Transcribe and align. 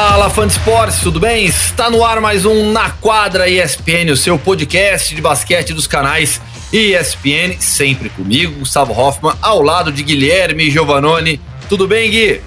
Fala, 0.00 0.30
fã 0.30 0.46
de 0.46 0.52
esportes, 0.52 1.00
tudo 1.00 1.18
bem? 1.18 1.44
Está 1.44 1.90
no 1.90 2.04
ar 2.04 2.20
mais 2.20 2.46
um 2.46 2.70
Na 2.70 2.88
Quadra 2.88 3.48
ESPN, 3.48 4.12
o 4.12 4.16
seu 4.16 4.38
podcast 4.38 5.12
de 5.12 5.20
basquete 5.20 5.74
dos 5.74 5.88
canais 5.88 6.40
ESPN, 6.72 7.58
sempre 7.58 8.08
comigo, 8.08 8.60
Gustavo 8.60 8.92
Hoffman, 8.92 9.34
ao 9.42 9.60
lado 9.60 9.90
de 9.90 10.04
Guilherme 10.04 10.70
Giovanoni. 10.70 11.40
Tudo 11.68 11.88
bem, 11.88 12.08
Gui? 12.12 12.40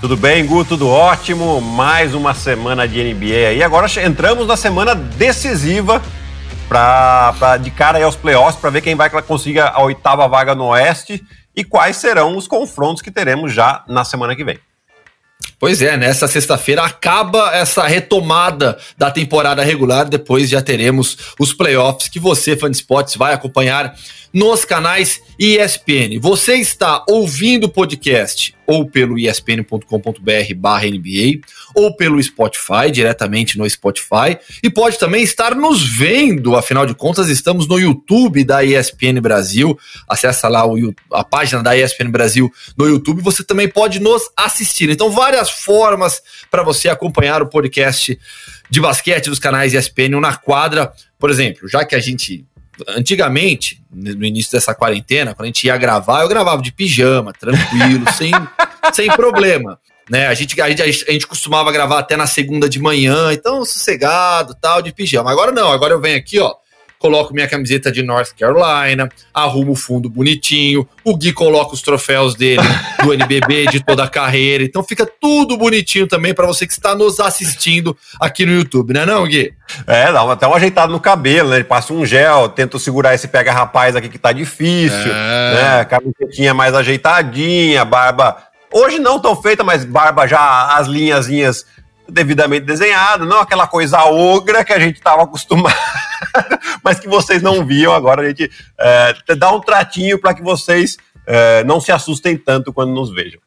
Tudo 0.00 0.16
bem, 0.16 0.46
Gu? 0.46 0.64
Tudo 0.64 0.88
ótimo. 0.88 1.60
Mais 1.60 2.14
uma 2.14 2.34
semana 2.34 2.86
de 2.86 3.02
NBA 3.02 3.48
aí. 3.48 3.64
Agora 3.64 3.88
entramos 4.00 4.46
na 4.46 4.56
semana 4.56 4.94
decisiva 4.94 6.00
pra, 6.68 7.34
pra 7.36 7.56
de 7.56 7.72
cara 7.72 7.98
aí 7.98 8.04
aos 8.04 8.14
playoffs 8.14 8.60
para 8.60 8.70
ver 8.70 8.80
quem 8.80 8.94
vai 8.94 9.10
conseguir 9.10 9.58
a 9.58 9.82
oitava 9.82 10.28
vaga 10.28 10.54
no 10.54 10.66
Oeste 10.66 11.20
e 11.56 11.64
quais 11.64 11.96
serão 11.96 12.36
os 12.36 12.46
confrontos 12.46 13.02
que 13.02 13.10
teremos 13.10 13.52
já 13.52 13.82
na 13.88 14.04
semana 14.04 14.36
que 14.36 14.44
vem. 14.44 14.60
Pois 15.62 15.80
é, 15.80 15.96
nessa 15.96 16.26
sexta-feira 16.26 16.82
acaba 16.82 17.54
essa 17.54 17.86
retomada 17.86 18.76
da 18.98 19.12
temporada 19.12 19.62
regular, 19.62 20.08
depois 20.08 20.48
já 20.48 20.60
teremos 20.60 21.16
os 21.38 21.54
playoffs 21.54 22.08
que 22.08 22.18
você, 22.18 22.56
fã 22.56 22.68
de 22.68 22.78
esportes, 22.78 23.14
vai 23.14 23.32
acompanhar 23.32 23.94
nos 24.32 24.64
canais 24.64 25.20
ESPN. 25.38 26.18
Você 26.20 26.54
está 26.54 27.04
ouvindo 27.08 27.64
o 27.64 27.68
podcast 27.68 28.54
ou 28.66 28.88
pelo 28.88 29.18
espn.com.br 29.18 30.54
barra 30.56 30.86
NBA 30.86 31.40
ou 31.74 31.94
pelo 31.94 32.22
Spotify, 32.22 32.90
diretamente 32.90 33.58
no 33.58 33.68
Spotify, 33.68 34.38
e 34.62 34.70
pode 34.70 34.98
também 34.98 35.22
estar 35.22 35.54
nos 35.54 35.82
vendo, 35.82 36.56
afinal 36.56 36.86
de 36.86 36.94
contas 36.94 37.28
estamos 37.28 37.68
no 37.68 37.78
YouTube 37.78 38.44
da 38.44 38.64
ESPN 38.64 39.20
Brasil, 39.20 39.78
acessa 40.08 40.48
lá 40.48 40.66
o, 40.66 40.94
a 41.12 41.24
página 41.24 41.62
da 41.62 41.76
ESPN 41.76 42.10
Brasil 42.10 42.50
no 42.76 42.86
YouTube, 42.86 43.20
você 43.20 43.44
também 43.44 43.68
pode 43.68 44.00
nos 44.00 44.22
assistir. 44.36 44.88
Então 44.88 45.10
várias 45.10 45.50
formas 45.50 46.22
para 46.50 46.62
você 46.62 46.88
acompanhar 46.88 47.42
o 47.42 47.48
podcast 47.48 48.18
de 48.70 48.80
basquete 48.80 49.28
dos 49.28 49.38
canais 49.38 49.74
ESPN 49.74 50.20
na 50.20 50.34
quadra, 50.34 50.92
por 51.18 51.30
exemplo, 51.30 51.68
já 51.68 51.84
que 51.84 51.94
a 51.94 52.00
gente 52.00 52.46
antigamente, 52.88 53.82
no 53.90 54.24
início 54.24 54.52
dessa 54.52 54.74
quarentena, 54.74 55.34
quando 55.34 55.44
a 55.44 55.46
gente 55.46 55.66
ia 55.66 55.76
gravar, 55.76 56.22
eu 56.22 56.28
gravava 56.28 56.62
de 56.62 56.72
pijama, 56.72 57.32
tranquilo, 57.32 58.04
sem, 58.16 58.32
sem 58.92 59.08
problema. 59.08 59.78
Né? 60.10 60.26
A, 60.26 60.34
gente, 60.34 60.60
a, 60.60 60.68
gente, 60.68 60.82
a 60.82 61.12
gente 61.12 61.26
costumava 61.26 61.70
gravar 61.70 61.98
até 61.98 62.16
na 62.16 62.26
segunda 62.26 62.68
de 62.68 62.80
manhã, 62.80 63.32
então 63.32 63.64
sossegado, 63.64 64.56
tal, 64.60 64.82
de 64.82 64.92
pijama. 64.92 65.30
Agora 65.30 65.52
não, 65.52 65.70
agora 65.70 65.94
eu 65.94 66.00
venho 66.00 66.18
aqui, 66.18 66.38
ó, 66.38 66.54
coloco 67.02 67.34
minha 67.34 67.48
camiseta 67.48 67.90
de 67.90 68.00
North 68.00 68.30
Carolina, 68.38 69.08
arrumo 69.34 69.72
o 69.72 69.74
fundo 69.74 70.08
bonitinho, 70.08 70.88
o 71.02 71.16
Gui 71.16 71.32
coloca 71.32 71.74
os 71.74 71.82
troféus 71.82 72.36
dele 72.36 72.62
do 73.02 73.10
NBB 73.12 73.66
de 73.66 73.84
toda 73.84 74.04
a 74.04 74.08
carreira, 74.08 74.62
então 74.62 74.84
fica 74.84 75.04
tudo 75.04 75.56
bonitinho 75.56 76.06
também 76.06 76.32
para 76.32 76.46
você 76.46 76.64
que 76.64 76.72
está 76.72 76.94
nos 76.94 77.18
assistindo 77.18 77.96
aqui 78.20 78.46
no 78.46 78.52
YouTube, 78.52 78.94
né 78.94 79.04
não, 79.04 79.26
Gui? 79.26 79.52
É, 79.84 80.12
dá 80.12 80.32
até 80.32 80.46
um 80.46 80.54
ajeitado 80.54 80.92
no 80.92 81.00
cabelo, 81.00 81.48
né? 81.48 81.56
Ele 81.56 81.64
passa 81.64 81.92
um 81.92 82.06
gel, 82.06 82.48
tenta 82.48 82.78
segurar 82.78 83.14
esse 83.14 83.26
pega-rapaz 83.26 83.96
aqui 83.96 84.08
que 84.08 84.18
tá 84.18 84.30
difícil, 84.30 85.12
é. 85.12 85.54
né? 85.54 85.84
Camisetinha 85.84 86.54
mais 86.54 86.72
ajeitadinha, 86.72 87.84
barba... 87.84 88.36
Hoje 88.74 88.98
não 88.98 89.18
tão 89.18 89.34
feita, 89.34 89.62
mas 89.62 89.84
barba 89.84 90.26
já 90.26 90.76
as 90.76 90.86
linhazinhas 90.86 91.66
devidamente 92.08 92.64
desenhada, 92.64 93.24
não 93.24 93.40
aquela 93.40 93.66
coisa 93.66 94.02
ogra 94.04 94.64
que 94.64 94.72
a 94.72 94.78
gente 94.78 94.96
estava 94.96 95.22
acostumado 95.22 95.74
mas 96.82 96.98
que 96.98 97.08
vocês 97.08 97.42
não 97.42 97.64
viam. 97.64 97.92
Agora 97.92 98.22
a 98.22 98.28
gente 98.28 98.50
é, 98.78 99.14
dá 99.36 99.52
um 99.52 99.60
tratinho 99.60 100.18
para 100.18 100.34
que 100.34 100.42
vocês 100.42 100.96
é, 101.26 101.64
não 101.64 101.80
se 101.80 101.92
assustem 101.92 102.36
tanto 102.36 102.72
quando 102.72 102.92
nos 102.92 103.12
vejam. 103.12 103.40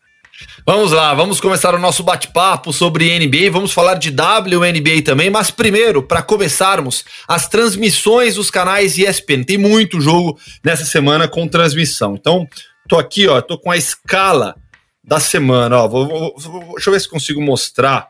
Vamos 0.66 0.92
lá, 0.92 1.14
vamos 1.14 1.40
começar 1.40 1.74
o 1.74 1.80
nosso 1.80 2.04
bate-papo 2.04 2.74
sobre 2.74 3.20
NBA, 3.20 3.50
vamos 3.52 3.72
falar 3.72 3.96
de 3.96 4.10
WNBA 4.10 5.02
também, 5.04 5.30
mas 5.30 5.50
primeiro, 5.50 6.04
para 6.04 6.22
começarmos, 6.22 7.06
as 7.28 7.48
transmissões 7.48 8.36
dos 8.36 8.50
canais 8.50 8.98
ESPN. 8.98 9.44
Tem 9.44 9.58
muito 9.58 10.02
jogo 10.02 10.38
nessa 10.64 10.84
semana 10.84 11.28
com 11.28 11.48
transmissão. 11.48 12.16
Então, 12.16 12.48
tô 12.90 12.98
aqui, 12.98 13.28
ó, 13.28 13.40
tô 13.42 13.58
com 13.58 13.72
a 13.72 13.78
escala 13.78 14.56
da 15.04 15.20
semana, 15.20 15.78
ó, 15.78 15.88
vou, 15.88 16.08
vou, 16.08 16.36
vou, 16.38 16.62
deixa 16.74 16.90
eu 16.90 16.94
ver 16.94 17.00
se 17.00 17.08
consigo 17.08 17.42
mostrar 17.42 18.10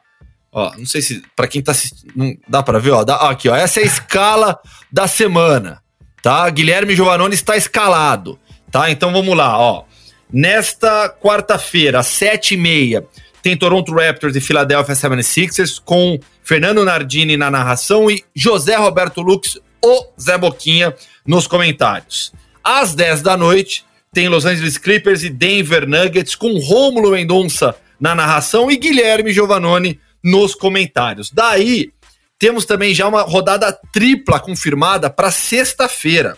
Ó, 0.57 0.71
não 0.77 0.85
sei 0.85 1.01
se 1.01 1.21
para 1.35 1.49
quem 1.49 1.61
tá 1.61 1.73
assistindo, 1.73 2.13
não 2.15 2.33
dá 2.47 2.63
para 2.63 2.79
ver, 2.79 2.91
ó, 2.91 3.03
dá, 3.03 3.25
ó, 3.25 3.31
aqui, 3.31 3.49
ó, 3.49 3.55
essa 3.57 3.81
é 3.81 3.83
a 3.83 3.85
escala 3.85 4.57
da 4.89 5.05
semana, 5.05 5.81
tá? 6.23 6.49
Guilherme 6.49 6.95
Giovannone 6.95 7.35
está 7.35 7.57
escalado, 7.57 8.39
tá? 8.71 8.89
Então 8.89 9.11
vamos 9.11 9.35
lá, 9.35 9.59
ó. 9.59 9.83
Nesta 10.31 11.09
quarta-feira, 11.09 11.99
às 11.99 12.07
sete 12.07 12.53
e 12.53 12.57
meia, 12.57 13.05
tem 13.43 13.57
Toronto 13.57 13.93
Raptors 13.93 14.33
e 14.37 14.39
Philadelphia 14.39 14.95
76ers 14.95 15.81
com 15.83 16.17
Fernando 16.41 16.85
Nardini 16.85 17.35
na 17.35 17.51
narração 17.51 18.09
e 18.09 18.23
José 18.33 18.77
Roberto 18.77 19.21
Lux, 19.21 19.59
o 19.83 20.05
Zé 20.17 20.37
Boquinha, 20.37 20.95
nos 21.27 21.47
comentários. 21.47 22.31
Às 22.63 22.95
10 22.95 23.21
da 23.21 23.35
noite, 23.35 23.83
tem 24.13 24.29
Los 24.29 24.45
Angeles 24.45 24.77
Clippers 24.77 25.21
e 25.21 25.29
Denver 25.29 25.85
Nuggets 25.85 26.33
com 26.33 26.57
Rômulo 26.59 27.11
Mendonça 27.11 27.75
na 27.99 28.15
narração 28.15 28.71
e 28.71 28.77
Guilherme 28.77 29.33
Giovannone 29.33 29.99
nos 30.25 30.55
comentários. 30.55 31.29
Daí, 31.31 31.91
temos 32.39 32.65
também 32.65 32.95
já 32.95 33.07
uma 33.07 33.21
rodada 33.21 33.71
tripla 33.93 34.39
confirmada 34.39 35.07
para 35.07 35.29
sexta-feira. 35.29 36.35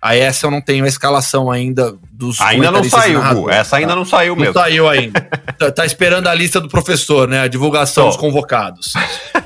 A 0.00 0.14
essa 0.14 0.46
eu 0.46 0.50
não 0.50 0.60
tenho 0.60 0.84
a 0.84 0.88
escalação 0.88 1.50
ainda 1.50 1.96
dos. 2.12 2.38
Ainda 2.42 2.70
não 2.70 2.84
saiu. 2.84 3.48
Essa 3.48 3.76
ainda 3.76 3.88
tá? 3.88 3.96
não 3.96 4.04
saiu 4.04 4.36
mesmo. 4.36 4.52
Não 4.52 4.60
saiu 4.60 4.86
ainda. 4.86 5.18
tá, 5.58 5.72
tá, 5.72 5.86
esperando 5.86 6.28
a 6.28 6.34
lista 6.34 6.60
do 6.60 6.68
professor, 6.68 7.26
né? 7.26 7.40
A 7.40 7.48
divulgação 7.48 8.04
Tô. 8.04 8.10
dos 8.10 8.18
convocados. 8.18 8.92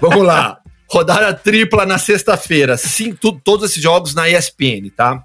Vamos 0.00 0.26
lá. 0.26 0.58
Rodada 0.90 1.32
tripla 1.32 1.86
na 1.86 1.96
sexta-feira. 1.96 2.74
Todos 3.44 3.70
esses 3.70 3.80
jogos 3.80 4.14
na 4.14 4.28
ESPN, 4.28 4.90
tá? 4.96 5.22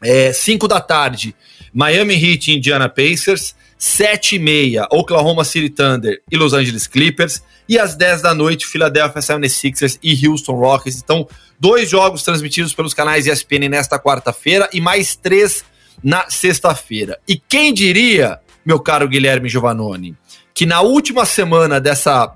É, 0.00 0.32
cinco 0.32 0.68
da 0.68 0.80
tarde, 0.80 1.34
Miami 1.74 2.14
Heat 2.14 2.52
e 2.52 2.56
Indiana 2.56 2.88
Pacers. 2.88 3.56
Sete 3.82 4.36
e 4.36 4.38
meia, 4.38 4.86
Oklahoma 4.92 5.42
City 5.42 5.70
Thunder 5.70 6.20
e 6.30 6.36
Los 6.36 6.52
Angeles 6.52 6.86
Clippers. 6.86 7.42
E 7.66 7.78
às 7.78 7.96
10 7.96 8.20
da 8.20 8.34
noite, 8.34 8.66
Philadelphia 8.66 9.22
76ers 9.22 9.98
e 10.02 10.28
Houston 10.28 10.52
Rockets. 10.52 11.00
Então, 11.02 11.26
dois 11.58 11.88
jogos 11.88 12.22
transmitidos 12.22 12.74
pelos 12.74 12.92
canais 12.92 13.26
ESPN 13.26 13.70
nesta 13.70 13.98
quarta-feira 13.98 14.68
e 14.70 14.82
mais 14.82 15.16
três 15.16 15.64
na 16.04 16.28
sexta-feira. 16.28 17.18
E 17.26 17.38
quem 17.38 17.72
diria, 17.72 18.38
meu 18.66 18.78
caro 18.78 19.08
Guilherme 19.08 19.48
Giovannone, 19.48 20.14
que 20.52 20.66
na 20.66 20.82
última 20.82 21.24
semana 21.24 21.80
dessa 21.80 22.34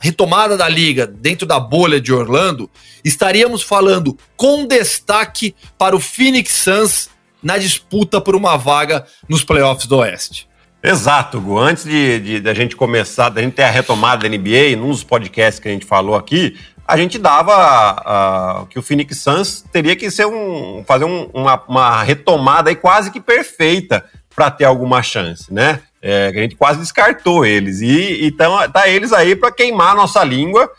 retomada 0.00 0.56
da 0.56 0.70
liga 0.70 1.06
dentro 1.06 1.46
da 1.46 1.60
bolha 1.60 2.00
de 2.00 2.14
Orlando, 2.14 2.70
estaríamos 3.04 3.62
falando 3.62 4.16
com 4.38 4.66
destaque 4.66 5.54
para 5.76 5.94
o 5.94 6.00
Phoenix 6.00 6.50
Suns 6.52 7.10
na 7.42 7.58
disputa 7.58 8.22
por 8.22 8.34
uma 8.34 8.56
vaga 8.56 9.04
nos 9.28 9.44
playoffs 9.44 9.86
do 9.86 9.98
Oeste. 9.98 10.48
Exato, 10.82 11.40
Gu. 11.40 11.58
Antes 11.58 11.84
de, 11.84 12.20
de, 12.20 12.40
de, 12.40 12.48
a 12.48 12.54
gente 12.54 12.76
começar, 12.76 13.28
da 13.28 13.42
gente 13.42 13.54
ter 13.54 13.64
a 13.64 13.70
retomada 13.70 14.28
da 14.28 14.36
NBA, 14.36 14.76
nos 14.76 15.02
podcasts 15.02 15.58
que 15.58 15.68
a 15.68 15.72
gente 15.72 15.84
falou 15.84 16.14
aqui, 16.14 16.56
a 16.86 16.96
gente 16.96 17.18
dava 17.18 18.62
uh, 18.62 18.66
que 18.66 18.78
o 18.78 18.82
Phoenix 18.82 19.18
Suns 19.18 19.64
teria 19.72 19.96
que 19.96 20.10
ser 20.10 20.26
um, 20.26 20.82
fazer 20.86 21.04
um, 21.04 21.28
uma, 21.34 21.62
uma, 21.68 22.02
retomada 22.02 22.70
aí 22.70 22.76
quase 22.76 23.10
que 23.10 23.20
perfeita 23.20 24.04
para 24.34 24.50
ter 24.50 24.64
alguma 24.64 25.02
chance, 25.02 25.52
né? 25.52 25.80
É, 26.00 26.28
a 26.28 26.32
gente 26.32 26.54
quase 26.54 26.78
descartou 26.78 27.44
eles. 27.44 27.80
E 27.80 28.24
então 28.24 28.56
tá 28.70 28.88
eles 28.88 29.12
aí 29.12 29.34
para 29.34 29.50
queimar 29.50 29.90
a 29.90 29.96
nossa 29.96 30.22
língua 30.22 30.70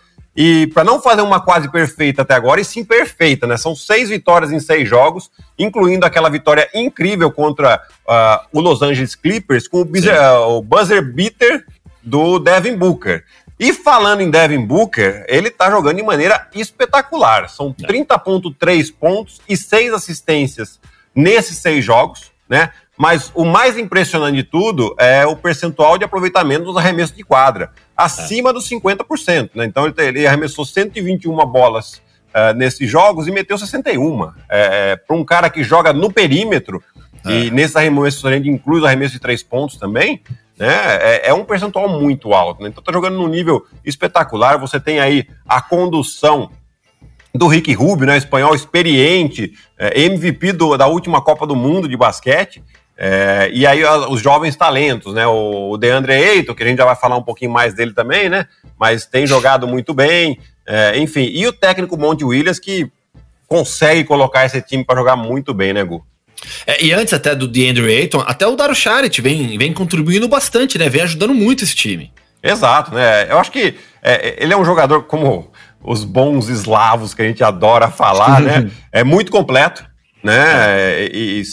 e 0.41 0.67
para 0.67 0.85
não 0.85 1.01
fazer 1.01 1.21
uma 1.21 1.41
quase 1.41 1.69
perfeita 1.69 2.21
até 2.21 2.33
agora, 2.33 2.61
e 2.61 2.63
sim 2.63 2.85
perfeita, 2.85 3.45
né? 3.45 3.57
São 3.57 3.75
seis 3.75 4.07
vitórias 4.07 4.53
em 4.53 4.59
seis 4.61 4.87
jogos, 4.87 5.29
incluindo 5.57 6.05
aquela 6.05 6.29
vitória 6.29 6.69
incrível 6.73 7.29
contra 7.29 7.75
uh, 8.07 8.47
o 8.53 8.61
Los 8.61 8.81
Angeles 8.81 9.15
Clippers, 9.15 9.67
com 9.67 9.81
o 9.81 9.85
buzzer, 9.85 10.17
uh, 10.17 10.55
o 10.55 10.61
buzzer 10.61 11.03
beater 11.03 11.65
do 12.01 12.39
Devin 12.39 12.77
Booker. 12.77 13.25
E 13.59 13.73
falando 13.73 14.21
em 14.21 14.31
Devin 14.31 14.65
Booker, 14.65 15.25
ele 15.27 15.49
tá 15.49 15.69
jogando 15.69 15.97
de 15.97 16.03
maneira 16.03 16.47
espetacular. 16.55 17.49
São 17.49 17.73
30,3 17.73 18.93
pontos 18.97 19.41
e 19.49 19.57
seis 19.57 19.91
assistências 19.91 20.79
nesses 21.13 21.57
seis 21.57 21.83
jogos, 21.83 22.31
né? 22.47 22.71
Mas 22.99 23.31
o 23.33 23.45
mais 23.45 23.77
impressionante 23.77 24.35
de 24.35 24.43
tudo 24.43 24.93
é 24.99 25.25
o 25.25 25.33
percentual 25.33 25.97
de 25.97 26.03
aproveitamento 26.03 26.65
dos 26.65 26.75
arremessos 26.75 27.15
de 27.15 27.23
quadra, 27.23 27.71
acima 27.95 28.49
é. 28.49 28.53
dos 28.53 28.69
50%. 28.69 29.51
Né? 29.55 29.63
Então 29.63 29.91
ele, 29.97 30.27
arremessou 30.27 30.65
121 30.65 31.33
bolas 31.45 32.01
uh, 32.35 32.53
nesses 32.57 32.89
jogos 32.89 33.25
e 33.25 33.31
meteu 33.31 33.57
61. 33.57 34.33
É, 34.49 34.97
Para 34.97 35.15
um 35.15 35.23
cara 35.23 35.49
que 35.49 35.63
joga 35.63 35.93
no 35.93 36.11
perímetro, 36.11 36.83
é. 37.25 37.31
e 37.31 37.51
nesses 37.51 37.77
arremessos 37.77 38.25
a 38.25 38.33
gente 38.33 38.49
inclui 38.49 38.79
os 38.79 38.85
arremessos 38.85 39.13
de 39.13 39.19
três 39.19 39.41
pontos 39.41 39.77
também, 39.77 40.21
né? 40.57 40.67
É, 40.67 41.29
é, 41.29 41.33
um 41.33 41.45
percentual 41.45 41.87
muito 41.87 42.33
alto. 42.33 42.61
Né? 42.61 42.67
Então 42.67 42.83
tá 42.83 42.91
jogando 42.91 43.15
num 43.15 43.29
nível 43.29 43.65
espetacular. 43.85 44.57
Você 44.57 44.77
tem 44.77 44.99
aí 44.99 45.25
a 45.47 45.61
condução 45.61 46.51
do 47.33 47.47
Rick 47.47 47.71
Rubio, 47.73 48.07
né, 48.07 48.17
espanhol 48.17 48.53
experiente, 48.53 49.53
é, 49.77 50.01
MVP 50.01 50.51
do, 50.51 50.75
da 50.75 50.87
última 50.87 51.21
Copa 51.21 51.47
do 51.47 51.55
Mundo 51.55 51.87
de 51.87 51.95
basquete. 51.95 52.61
É, 53.01 53.49
e 53.53 53.65
aí 53.65 53.81
os 54.09 54.21
jovens 54.21 54.57
talentos, 54.57 55.13
né? 55.13 55.25
O, 55.25 55.77
DeAndre 55.77 56.11
Ayton, 56.11 56.53
que 56.53 56.63
a 56.63 56.67
gente 56.67 56.79
já 56.79 56.83
vai 56.85 56.97
falar 56.97 57.15
um 57.15 57.23
pouquinho 57.23 57.49
mais 57.49 57.73
dele 57.73 57.93
também, 57.93 58.27
né? 58.27 58.45
Mas 58.77 59.05
tem 59.05 59.25
jogado 59.25 59.65
muito 59.65 59.93
bem, 59.93 60.37
é, 60.67 60.99
enfim. 60.99 61.29
E 61.31 61.47
o 61.47 61.53
técnico 61.53 61.97
Monte 61.97 62.25
Williams, 62.25 62.59
que 62.59 62.91
consegue 63.47 64.03
colocar 64.03 64.45
esse 64.45 64.61
time 64.61 64.83
para 64.83 64.99
jogar 64.99 65.15
muito 65.15 65.53
bem, 65.53 65.71
né, 65.71 65.81
Gu? 65.81 66.05
É, 66.67 66.83
e 66.83 66.91
antes 66.91 67.13
até 67.13 67.33
do 67.33 67.47
DeAndre 67.47 67.85
Ayton, 67.85 68.21
até 68.27 68.45
o 68.45 68.57
Dario 68.57 68.75
Charit 68.75 69.21
vem, 69.21 69.57
vem 69.57 69.73
contribuindo 69.73 70.27
bastante, 70.27 70.77
né? 70.77 70.89
Vem 70.89 71.03
ajudando 71.03 71.33
muito 71.33 71.63
esse 71.63 71.75
time. 71.75 72.11
Exato, 72.43 72.93
né? 72.93 73.31
Eu 73.31 73.39
acho 73.39 73.49
que 73.49 73.75
é, 74.03 74.43
ele 74.43 74.53
é 74.53 74.57
um 74.57 74.65
jogador 74.65 75.03
como 75.03 75.49
os 75.81 76.03
bons 76.03 76.49
eslavos 76.49 77.13
que 77.13 77.21
a 77.21 77.25
gente 77.25 77.41
adora 77.45 77.89
falar, 77.89 78.41
né? 78.41 78.69
É 78.91 79.03
muito 79.03 79.31
completo, 79.31 79.85
né? 80.23 81.05
E, 81.05 81.41
e 81.41 81.43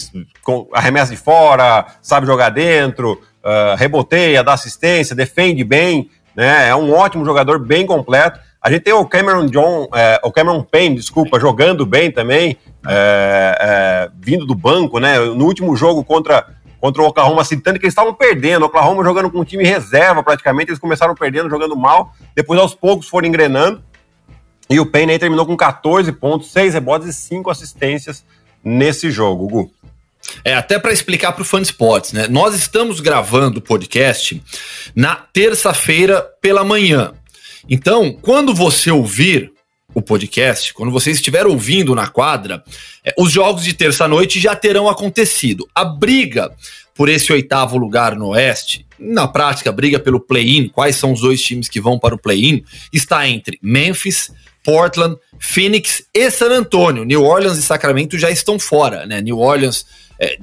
com, 0.42 0.68
arremessa 0.72 1.12
de 1.12 1.16
fora, 1.16 1.86
sabe 2.02 2.26
jogar 2.26 2.50
dentro, 2.50 3.20
uh, 3.44 3.76
reboteia, 3.76 4.42
dá 4.42 4.52
assistência, 4.52 5.14
defende 5.14 5.64
bem, 5.64 6.10
né? 6.34 6.68
É 6.68 6.74
um 6.74 6.92
ótimo 6.92 7.24
jogador, 7.24 7.58
bem 7.58 7.86
completo. 7.86 8.40
A 8.60 8.70
gente 8.70 8.82
tem 8.82 8.92
o 8.92 9.06
Cameron 9.06 9.46
John, 9.46 9.88
é, 9.94 10.20
o 10.24 10.32
Cameron 10.32 10.60
Payne, 10.60 10.96
desculpa, 10.96 11.38
jogando 11.38 11.86
bem 11.86 12.10
também, 12.10 12.56
é, 12.84 13.58
é, 13.60 14.10
vindo 14.20 14.44
do 14.44 14.56
banco, 14.56 14.98
né? 14.98 15.20
No 15.20 15.44
último 15.44 15.76
jogo 15.76 16.02
contra, 16.02 16.44
contra 16.80 17.00
o 17.00 17.06
Oklahoma 17.06 17.44
City, 17.44 17.62
tanto 17.62 17.78
que 17.78 17.86
eles 17.86 17.92
estavam 17.92 18.12
perdendo, 18.12 18.64
o 18.64 18.66
Oklahoma 18.66 19.04
jogando 19.04 19.30
com 19.30 19.38
um 19.38 19.44
time 19.44 19.62
reserva 19.62 20.20
praticamente, 20.20 20.70
eles 20.70 20.80
começaram 20.80 21.14
perdendo, 21.14 21.48
jogando 21.48 21.76
mal, 21.76 22.12
depois 22.34 22.58
aos 22.58 22.74
poucos 22.74 23.08
foram 23.08 23.28
engrenando, 23.28 23.84
e 24.68 24.80
o 24.80 24.86
Payne 24.86 25.12
aí 25.12 25.18
terminou 25.20 25.46
com 25.46 25.56
14 25.56 26.10
pontos, 26.10 26.50
6 26.50 26.74
rebotes 26.74 27.06
e 27.06 27.12
5 27.12 27.48
assistências 27.48 28.24
nesse 28.66 29.12
jogo, 29.12 29.46
Gu. 29.46 29.72
É, 30.44 30.54
até 30.54 30.76
para 30.76 30.92
explicar 30.92 31.30
para 31.32 31.42
o 31.42 31.44
Fã 31.44 31.60
Sports, 31.60 32.12
né? 32.12 32.26
Nós 32.26 32.52
estamos 32.52 32.98
gravando 32.98 33.60
o 33.60 33.62
podcast 33.62 34.42
na 34.94 35.14
terça-feira 35.14 36.20
pela 36.42 36.64
manhã. 36.64 37.12
Então, 37.68 38.12
quando 38.20 38.52
você 38.52 38.90
ouvir 38.90 39.52
o 39.94 40.02
podcast, 40.02 40.74
quando 40.74 40.90
você 40.90 41.12
estiver 41.12 41.46
ouvindo 41.46 41.94
na 41.94 42.08
quadra, 42.08 42.62
é, 43.04 43.14
os 43.16 43.30
jogos 43.30 43.62
de 43.64 43.72
terça-noite 43.72 44.40
já 44.40 44.56
terão 44.56 44.88
acontecido. 44.88 45.68
A 45.72 45.84
briga 45.84 46.50
por 46.92 47.08
esse 47.08 47.32
oitavo 47.32 47.76
lugar 47.76 48.16
no 48.16 48.28
Oeste, 48.28 48.84
na 48.98 49.28
prática, 49.28 49.70
briga 49.70 49.98
pelo 49.98 50.18
play-in, 50.18 50.68
quais 50.68 50.96
são 50.96 51.12
os 51.12 51.20
dois 51.20 51.40
times 51.40 51.68
que 51.68 51.80
vão 51.80 51.98
para 51.98 52.14
o 52.14 52.18
play-in, 52.18 52.64
está 52.92 53.28
entre 53.28 53.58
Memphis, 53.62 54.32
Portland, 54.66 55.16
Phoenix 55.38 56.02
e 56.12 56.28
San 56.28 56.50
Antonio. 56.50 57.04
New 57.04 57.22
Orleans 57.22 57.56
e 57.56 57.62
Sacramento 57.62 58.18
já 58.18 58.28
estão 58.28 58.58
fora, 58.58 59.06
né? 59.06 59.20
New 59.20 59.38
Orleans, 59.38 59.86
é, 60.18 60.36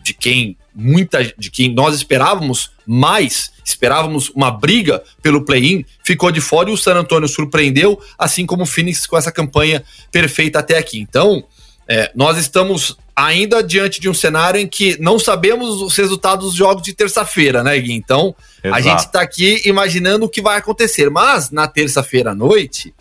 de 0.00 0.14
quem 0.14 0.56
muita, 0.72 1.24
de 1.36 1.50
quem 1.50 1.74
nós 1.74 1.96
esperávamos 1.96 2.70
mais, 2.86 3.50
esperávamos 3.64 4.30
uma 4.30 4.52
briga 4.52 5.02
pelo 5.20 5.44
play-in, 5.44 5.84
ficou 6.04 6.30
de 6.30 6.40
fora 6.40 6.70
e 6.70 6.72
o 6.72 6.76
San 6.76 6.94
Antonio 6.94 7.26
surpreendeu, 7.26 8.00
assim 8.16 8.46
como 8.46 8.62
o 8.62 8.66
Phoenix 8.66 9.08
com 9.08 9.16
essa 9.16 9.32
campanha 9.32 9.82
perfeita 10.12 10.60
até 10.60 10.78
aqui. 10.78 11.00
Então, 11.00 11.42
é, 11.88 12.12
nós 12.14 12.38
estamos 12.38 12.96
ainda 13.16 13.62
diante 13.62 14.00
de 14.00 14.08
um 14.08 14.14
cenário 14.14 14.60
em 14.60 14.66
que 14.66 15.00
não 15.00 15.18
sabemos 15.18 15.82
os 15.82 15.96
resultados 15.96 16.46
dos 16.46 16.54
jogos 16.54 16.82
de 16.82 16.92
terça-feira, 16.92 17.62
né, 17.62 17.78
Gui? 17.78 17.92
Então, 17.92 18.34
Exato. 18.62 18.76
a 18.76 18.80
gente 18.80 18.98
está 19.00 19.20
aqui 19.20 19.62
imaginando 19.64 20.26
o 20.26 20.28
que 20.28 20.42
vai 20.42 20.58
acontecer. 20.58 21.10
Mas 21.10 21.50
na 21.50 21.68
terça-feira 21.68 22.32
à 22.32 22.34
noite, 22.34 22.94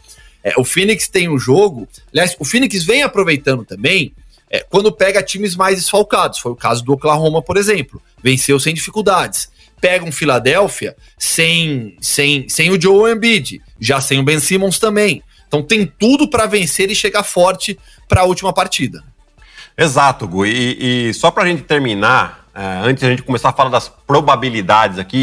é, 0.43 0.53
o 0.57 0.63
Phoenix 0.63 1.07
tem 1.07 1.29
um 1.29 1.37
jogo. 1.37 1.87
Aliás, 2.11 2.35
o 2.37 2.45
Phoenix 2.45 2.83
vem 2.83 3.01
aproveitando 3.01 3.63
também 3.63 4.13
é, 4.49 4.59
quando 4.69 4.91
pega 4.91 5.23
times 5.23 5.55
mais 5.55 5.77
desfalcados. 5.77 6.39
Foi 6.39 6.51
o 6.51 6.55
caso 6.55 6.83
do 6.83 6.93
Oklahoma, 6.93 7.41
por 7.41 7.57
exemplo. 7.57 8.01
Venceu 8.21 8.59
sem 8.59 8.73
dificuldades. 8.73 9.49
Pega 9.79 10.05
um 10.05 10.11
Philadelphia 10.11 10.95
sem, 11.17 11.97
sem, 11.99 12.47
sem 12.49 12.69
o 12.69 12.79
Joe 12.79 13.11
Embiid, 13.11 13.61
já 13.79 13.99
sem 13.99 14.19
o 14.19 14.23
Ben 14.23 14.39
Simmons 14.39 14.79
também. 14.79 15.23
Então 15.47 15.61
tem 15.61 15.85
tudo 15.85 16.29
para 16.29 16.45
vencer 16.45 16.89
e 16.89 16.95
chegar 16.95 17.23
forte 17.23 17.77
para 18.07 18.21
a 18.21 18.25
última 18.25 18.51
partida. 18.53 19.03
Exato, 19.77 20.27
Gu. 20.27 20.45
E, 20.45 21.09
e 21.09 21.13
só 21.13 21.31
para 21.31 21.43
a 21.43 21.47
gente 21.47 21.63
terminar, 21.63 22.47
uh, 22.55 22.85
antes 22.85 23.03
a 23.03 23.09
gente 23.09 23.23
começar 23.23 23.49
a 23.49 23.53
falar 23.53 23.69
das 23.69 23.89
probabilidades 23.89 24.99
aqui 24.99 25.17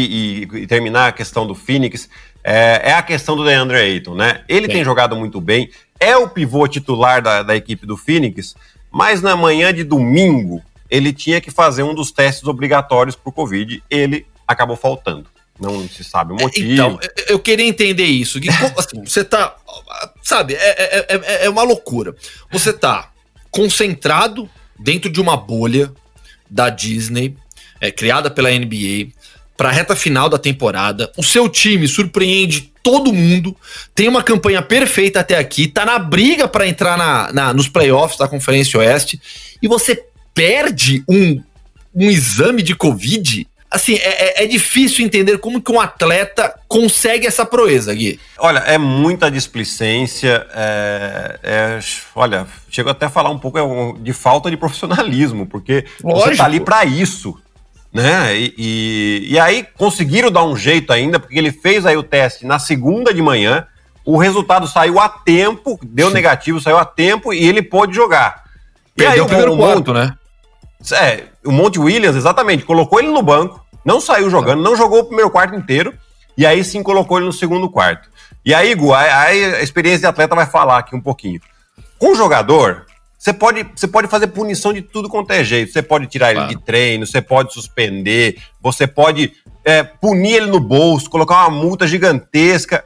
e, 0.53 0.57
e 0.57 0.67
terminar 0.67 1.07
a 1.07 1.11
questão 1.11 1.47
do 1.47 1.55
Phoenix, 1.55 2.09
é, 2.43 2.89
é 2.89 2.93
a 2.93 3.01
questão 3.01 3.35
do 3.35 3.45
DeAndre 3.45 3.77
Ayton, 3.77 4.15
né? 4.15 4.43
Ele 4.47 4.67
tem 4.67 4.83
jogado 4.83 5.15
muito 5.15 5.39
bem, 5.39 5.69
é 5.99 6.15
o 6.17 6.27
pivô 6.27 6.67
titular 6.67 7.21
da, 7.21 7.43
da 7.43 7.55
equipe 7.55 7.85
do 7.85 7.95
Phoenix, 7.95 8.55
mas 8.91 9.21
na 9.21 9.35
manhã 9.35 9.73
de 9.73 9.83
domingo 9.83 10.61
ele 10.89 11.13
tinha 11.13 11.39
que 11.39 11.51
fazer 11.51 11.83
um 11.83 11.93
dos 11.93 12.11
testes 12.11 12.47
obrigatórios 12.47 13.15
para 13.15 13.29
o 13.29 13.33
Covid, 13.33 13.81
ele 13.89 14.25
acabou 14.47 14.75
faltando. 14.75 15.27
Não 15.59 15.87
se 15.87 16.03
sabe 16.03 16.33
o 16.33 16.35
motivo. 16.35 16.73
Então, 16.73 16.99
eu 17.27 17.37
queria 17.37 17.67
entender 17.67 18.05
isso. 18.05 18.39
Assim, 18.75 19.05
você 19.05 19.23
tá. 19.23 19.55
Sabe, 20.23 20.55
é, 20.55 20.57
é, 20.59 21.05
é, 21.09 21.45
é 21.45 21.49
uma 21.49 21.61
loucura. 21.61 22.15
Você 22.51 22.73
tá 22.73 23.11
concentrado 23.51 24.49
dentro 24.79 25.09
de 25.09 25.21
uma 25.21 25.37
bolha 25.37 25.93
da 26.49 26.69
Disney, 26.69 27.37
é, 27.79 27.91
criada 27.91 28.31
pela 28.31 28.49
NBA 28.49 29.11
para 29.61 29.69
a 29.69 29.71
reta 29.71 29.95
final 29.95 30.27
da 30.27 30.39
temporada. 30.39 31.11
O 31.15 31.21
seu 31.21 31.47
time 31.47 31.87
surpreende 31.87 32.71
todo 32.81 33.13
mundo, 33.13 33.55
tem 33.93 34.07
uma 34.07 34.23
campanha 34.23 34.59
perfeita 34.59 35.19
até 35.19 35.37
aqui, 35.37 35.67
tá 35.67 35.85
na 35.85 35.99
briga 35.99 36.47
para 36.47 36.67
entrar 36.67 36.97
na, 36.97 37.31
na, 37.31 37.53
nos 37.53 37.67
playoffs 37.67 38.17
da 38.17 38.27
Conferência 38.27 38.79
Oeste 38.79 39.21
e 39.61 39.67
você 39.67 40.03
perde 40.33 41.03
um, 41.07 41.43
um 41.93 42.09
exame 42.09 42.63
de 42.63 42.73
Covid. 42.73 43.47
Assim, 43.69 43.97
é, 43.97 44.41
é, 44.41 44.43
é 44.45 44.47
difícil 44.47 45.05
entender 45.05 45.37
como 45.37 45.61
que 45.61 45.71
um 45.71 45.79
atleta 45.79 46.55
consegue 46.67 47.27
essa 47.27 47.45
proeza, 47.45 47.93
Gui. 47.93 48.19
Olha, 48.39 48.59
é 48.61 48.79
muita 48.79 49.29
displicência. 49.29 50.43
É, 50.55 51.39
é, 51.43 51.79
olha, 52.15 52.47
chego 52.67 52.89
até 52.89 53.05
a 53.05 53.11
falar 53.11 53.29
um 53.29 53.37
pouco 53.37 53.59
é 53.59 54.01
de 54.01 54.11
falta 54.11 54.49
de 54.49 54.57
profissionalismo, 54.57 55.45
porque 55.45 55.85
Lógico. 56.03 56.31
você 56.31 56.37
tá 56.37 56.45
ali 56.45 56.59
para 56.59 56.83
isso 56.83 57.37
né? 57.93 58.35
E, 58.35 58.53
e, 58.57 59.33
e, 59.33 59.39
aí 59.39 59.67
conseguiram 59.77 60.31
dar 60.31 60.43
um 60.43 60.55
jeito 60.55 60.93
ainda, 60.93 61.19
porque 61.19 61.37
ele 61.37 61.51
fez 61.51 61.85
aí 61.85 61.97
o 61.97 62.03
teste 62.03 62.45
na 62.45 62.57
segunda 62.57 63.13
de 63.13 63.21
manhã, 63.21 63.67
o 64.05 64.17
resultado 64.17 64.67
saiu 64.67 64.99
a 64.99 65.09
tempo, 65.09 65.79
deu 65.83 66.09
negativo, 66.09 66.59
saiu 66.59 66.77
a 66.77 66.85
tempo 66.85 67.33
e 67.33 67.47
ele 67.47 67.61
pôde 67.61 67.93
jogar. 67.93 68.43
E 68.97 69.05
aí 69.05 69.19
o 69.19 69.25
primeiro 69.25 69.57
quarto, 69.57 69.93
né? 69.93 70.15
É, 70.93 71.25
o 71.45 71.51
Monte 71.51 71.79
Williams, 71.79 72.15
exatamente, 72.15 72.63
colocou 72.63 72.99
ele 72.99 73.09
no 73.09 73.21
banco, 73.21 73.63
não 73.85 73.99
saiu 73.99 74.29
jogando, 74.29 74.63
não 74.63 74.75
jogou 74.75 75.01
o 75.01 75.05
primeiro 75.05 75.29
quarto 75.29 75.55
inteiro, 75.55 75.93
e 76.37 76.45
aí 76.45 76.63
sim 76.63 76.81
colocou 76.81 77.17
ele 77.17 77.27
no 77.27 77.33
segundo 77.33 77.69
quarto. 77.69 78.09
E 78.43 78.53
aí, 78.53 78.73
Gu, 78.73 78.93
aí 78.93 79.55
a 79.55 79.61
experiência 79.61 79.99
de 79.99 80.05
atleta 80.07 80.35
vai 80.35 80.45
falar 80.45 80.79
aqui 80.79 80.95
um 80.95 81.01
pouquinho. 81.01 81.39
Com 81.99 82.13
o 82.13 82.15
jogador, 82.15 82.85
você 83.21 83.33
pode, 83.33 83.63
você 83.75 83.87
pode 83.87 84.07
fazer 84.07 84.25
punição 84.25 84.73
de 84.73 84.81
tudo 84.81 85.07
quanto 85.07 85.29
é 85.29 85.43
jeito. 85.43 85.71
Você 85.71 85.83
pode 85.83 86.07
tirar 86.07 86.33
claro. 86.33 86.49
ele 86.49 86.57
de 86.57 86.65
treino, 86.65 87.05
você 87.05 87.21
pode 87.21 87.53
suspender, 87.53 88.41
você 88.59 88.87
pode 88.87 89.31
é, 89.63 89.83
punir 89.83 90.37
ele 90.37 90.47
no 90.47 90.59
bolso, 90.59 91.07
colocar 91.07 91.35
uma 91.45 91.51
multa 91.51 91.85
gigantesca. 91.85 92.83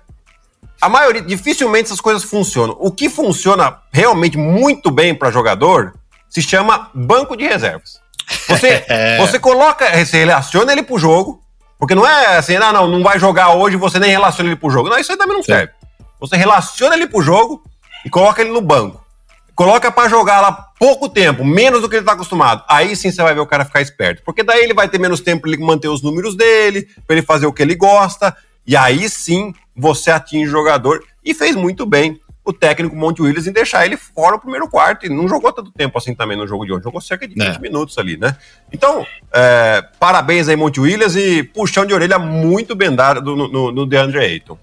A 0.82 0.89
maioria, 0.89 1.22
dificilmente 1.22 1.86
essas 1.86 2.01
coisas 2.01 2.22
funcionam. 2.22 2.75
O 2.82 2.92
que 2.92 3.08
funciona 3.08 3.77
realmente 3.94 4.38
muito 4.38 4.92
bem 4.92 5.15
para 5.15 5.32
jogador 5.32 5.94
se 6.27 6.42
chama 6.42 6.89
banco 6.94 7.38
de 7.38 7.48
reservas. 7.48 8.01
Você, 8.50 8.86
você 9.18 9.39
coloca, 9.39 9.89
você 10.06 10.18
relaciona 10.18 10.74
ele 10.74 10.84
pro 10.84 11.00
jogo, 11.00 11.42
porque 11.80 11.96
não 11.96 12.06
é 12.06 12.36
assim, 12.36 12.58
não, 12.58 12.68
ah, 12.68 12.74
não, 12.74 12.88
não 12.89 13.01
vai 13.01 13.18
jogar 13.18 13.54
hoje, 13.54 13.77
você 13.77 14.00
nem 14.00 14.12
relaciona 14.12 14.50
ele 14.50 14.60
pro 14.60 14.70
jogo. 14.70 14.89
Não, 14.89 15.00
isso 15.00 15.13
aí 15.13 15.18
também 15.18 15.38
não 15.38 15.44
serve. 15.44 15.72
Você 16.20 16.36
relaciona 16.36 16.94
ele 16.94 17.08
pro 17.08 17.22
jogo 17.22 17.63
e 18.04 18.10
coloca 18.10 18.42
ele 18.42 18.51
no 18.51 18.60
banco 18.60 19.04
coloca 19.55 19.89
para 19.91 20.09
jogar 20.09 20.41
lá 20.41 20.51
pouco 20.77 21.07
tempo, 21.07 21.43
menos 21.43 21.81
do 21.81 21.89
que 21.89 21.95
ele 21.95 22.01
está 22.01 22.12
acostumado. 22.12 22.63
Aí 22.67 22.95
sim 22.95 23.09
você 23.09 23.24
vai 23.24 23.33
ver 23.33 23.39
o 23.39 23.47
cara 23.47 23.65
ficar 23.65 23.81
esperto. 23.81 24.21
Porque 24.24 24.43
daí 24.43 24.63
ele 24.63 24.74
vai 24.74 24.89
ter 24.89 25.00
menos 25.00 25.21
tempo 25.21 25.43
para 25.43 25.51
ele 25.51 25.63
manter 25.63 25.88
os 25.88 26.03
números 26.03 26.35
dele, 26.35 26.88
para 27.07 27.15
ele 27.15 27.25
fazer 27.25 27.45
o 27.45 27.53
que 27.53 27.63
ele 27.63 27.74
gosta. 27.74 28.35
E 28.67 28.75
aí 28.75 29.09
sim 29.09 29.53
você 29.75 30.12
atinge 30.12 30.50
o 30.50 30.51
jogador. 30.51 31.03
E 31.24 31.33
fez 31.33 31.55
muito 31.55 31.85
bem 31.85 32.19
o 32.43 32.53
técnico 32.53 32.95
Monte 32.95 33.21
Williams 33.24 33.47
em 33.47 33.51
deixar 33.51 33.85
ele 33.85 33.97
fora 33.97 34.35
o 34.35 34.39
primeiro 34.39 34.69
quarto. 34.69 35.05
E 35.05 35.09
não 35.09 35.27
jogou 35.27 35.51
tanto 35.53 35.71
tempo 35.71 35.97
assim 35.97 36.13
também 36.13 36.38
no 36.38 36.45
jogo 36.45 36.65
de 36.65 36.74
hoje. 36.74 36.83
Jogou 36.83 37.00
cerca 37.00 37.25
de 37.27 37.33
20 37.33 37.55
é. 37.55 37.59
minutos 37.59 37.97
ali, 37.97 38.17
né? 38.17 38.35
Então, 38.71 39.05
é, 39.33 39.83
parabéns 40.00 40.50
aí, 40.50 40.55
Monte 40.55 40.81
Williams, 40.81 41.15
e 41.15 41.43
puxão 41.43 41.85
de 41.85 41.93
orelha 41.93 42.19
muito 42.19 42.75
bem 42.75 42.93
dado 42.93 43.35
no, 43.35 43.47
no, 43.47 43.71
no 43.71 43.85
DeAndre 43.85 44.19
Ayton. 44.19 44.57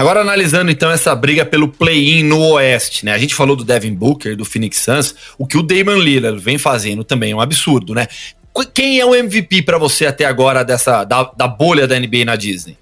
Agora 0.00 0.22
analisando 0.22 0.70
então 0.70 0.90
essa 0.90 1.14
briga 1.14 1.44
pelo 1.44 1.68
play-in 1.68 2.22
no 2.22 2.40
Oeste, 2.52 3.04
né? 3.04 3.12
A 3.12 3.18
gente 3.18 3.34
falou 3.34 3.54
do 3.54 3.62
Devin 3.62 3.92
Booker, 3.92 4.34
do 4.34 4.46
Phoenix 4.46 4.78
Suns, 4.78 5.14
o 5.36 5.46
que 5.46 5.58
o 5.58 5.62
Damon 5.62 5.98
Lillard 5.98 6.40
vem 6.40 6.56
fazendo 6.56 7.04
também 7.04 7.32
é 7.32 7.36
um 7.36 7.40
absurdo, 7.40 7.94
né? 7.94 8.08
Quem 8.72 8.98
é 8.98 9.04
o 9.04 9.14
MVP 9.14 9.60
para 9.60 9.76
você 9.76 10.06
até 10.06 10.24
agora 10.24 10.64
dessa 10.64 11.04
da, 11.04 11.24
da 11.36 11.46
bolha 11.46 11.86
da 11.86 12.00
NBA 12.00 12.24
na 12.24 12.34
Disney? 12.34 12.78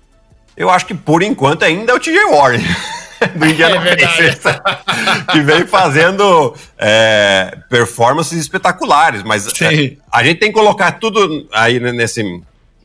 Eu 0.56 0.70
acho 0.70 0.86
que 0.86 0.94
por 0.94 1.20
enquanto 1.20 1.64
ainda 1.64 1.90
é 1.90 1.94
o 1.96 1.98
TJ 1.98 2.24
Warren. 2.30 2.62
do 3.34 3.46
Indiana 3.46 3.84
é 3.88 3.96
Pacers, 3.96 4.38
que 5.32 5.40
vem 5.40 5.66
fazendo 5.66 6.54
é, 6.78 7.58
performances 7.68 8.38
espetaculares, 8.38 9.24
mas 9.24 9.44
é, 9.60 9.96
a 10.12 10.22
gente 10.22 10.38
tem 10.38 10.52
que 10.52 10.54
colocar 10.54 10.92
tudo 10.92 11.48
aí 11.52 11.80
nesse, 11.80 12.22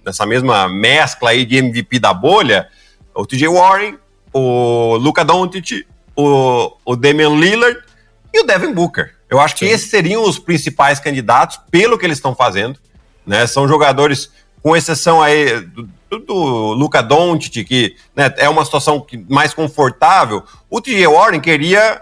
nessa 0.03 0.25
mesma 0.25 0.67
mescla 0.67 1.29
aí 1.29 1.45
de 1.45 1.57
MVP 1.57 1.99
da 1.99 2.15
bolha, 2.15 2.67
o 3.13 3.27
TJ 3.27 3.47
Warren, 3.47 3.95
o 4.33 4.97
Luca 4.97 5.23
Doncic, 5.23 5.85
o, 6.15 6.73
o 6.85 6.95
Damian 6.95 7.29
Lillard 7.29 7.79
e 8.33 8.41
o 8.41 8.45
Devin 8.45 8.73
Booker. 8.73 9.13
Eu 9.29 9.39
acho 9.39 9.57
Sim. 9.57 9.65
que 9.65 9.71
esses 9.71 9.89
seriam 9.89 10.23
os 10.23 10.39
principais 10.39 10.99
candidatos 10.99 11.59
pelo 11.71 11.97
que 11.97 12.05
eles 12.05 12.17
estão 12.17 12.35
fazendo, 12.35 12.79
né? 13.25 13.45
São 13.47 13.67
jogadores 13.67 14.31
com 14.61 14.75
exceção 14.75 15.21
aí 15.21 15.59
do, 15.59 16.19
do 16.19 16.73
Luca 16.73 17.01
Doncic, 17.01 17.65
que 17.65 17.95
né, 18.15 18.33
é 18.37 18.47
uma 18.47 18.63
situação 18.63 19.05
mais 19.29 19.53
confortável, 19.53 20.43
o 20.69 20.79
TJ 20.79 21.07
Warren 21.07 21.39
queria 21.39 22.01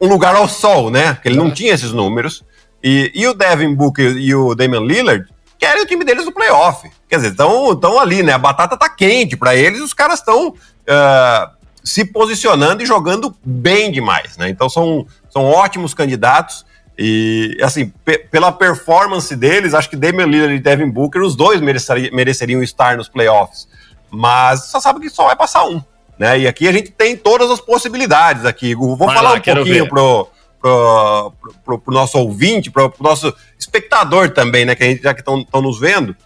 um 0.00 0.06
lugar 0.08 0.34
ao 0.34 0.48
sol, 0.48 0.90
né? 0.90 1.18
Que 1.20 1.28
ele 1.28 1.36
não 1.36 1.50
tinha 1.50 1.74
esses 1.74 1.92
números. 1.92 2.44
E, 2.82 3.10
e 3.14 3.26
o 3.26 3.34
Devin 3.34 3.74
Booker 3.74 4.16
e 4.16 4.34
o 4.34 4.54
Damian 4.54 4.80
Lillard 4.80 5.26
querem 5.58 5.82
o 5.82 5.86
time 5.86 6.04
deles 6.04 6.24
no 6.24 6.32
playoff. 6.32 6.88
Quer 7.08 7.16
dizer, 7.16 7.30
estão 7.30 7.98
ali, 7.98 8.22
né? 8.22 8.32
A 8.32 8.38
batata 8.38 8.76
tá 8.76 8.88
quente 8.88 9.36
para 9.36 9.56
eles, 9.56 9.80
os 9.80 9.92
caras 9.92 10.20
estão 10.20 10.48
uh, 10.50 10.54
ah, 10.86 11.50
se 11.82 12.04
posicionando 12.04 12.82
e 12.82 12.86
jogando 12.86 13.34
bem 13.44 13.90
demais, 13.90 14.36
né? 14.36 14.48
Então 14.48 14.68
são, 14.68 15.06
são 15.30 15.44
ótimos 15.44 15.94
candidatos. 15.94 16.66
E, 16.98 17.56
assim, 17.62 17.92
pela 18.30 18.50
performance 18.50 19.34
deles, 19.36 19.72
acho 19.72 19.88
que 19.88 19.96
Damian 19.96 20.26
Lillard 20.26 20.54
e 20.54 20.58
Devin 20.58 20.90
Booker, 20.90 21.22
os 21.22 21.36
dois 21.36 21.60
mereceriam, 21.60 22.14
mereceriam 22.14 22.62
estar 22.62 22.96
nos 22.96 23.08
playoffs. 23.08 23.68
Mas 24.10 24.64
só 24.64 24.80
sabe 24.80 25.00
que 25.00 25.08
só 25.08 25.26
vai 25.26 25.36
passar 25.36 25.64
um. 25.64 25.80
Né? 26.18 26.40
E 26.40 26.48
aqui 26.48 26.66
a 26.66 26.72
gente 26.72 26.90
tem 26.90 27.16
todas 27.16 27.50
as 27.50 27.60
possibilidades 27.60 28.44
aqui. 28.44 28.74
Vou 28.74 28.96
vai 28.96 29.14
falar 29.14 29.30
lá, 29.30 29.36
um 29.36 29.40
pouquinho 29.40 29.88
pro, 29.88 30.28
pro, 30.60 31.32
pro, 31.64 31.78
pro, 31.78 31.94
nosso 31.94 32.18
ouvinte, 32.18 32.70
pro, 32.70 32.90
pro 32.90 33.04
nosso 33.04 33.32
espectador 33.56 34.30
também, 34.30 34.64
né? 34.64 34.74
Que 34.74 34.82
a 34.82 34.86
gente, 34.86 35.02
já 35.02 35.14
que 35.14 35.20
estão 35.20 35.46
nos 35.62 35.78
vendo. 35.78 36.16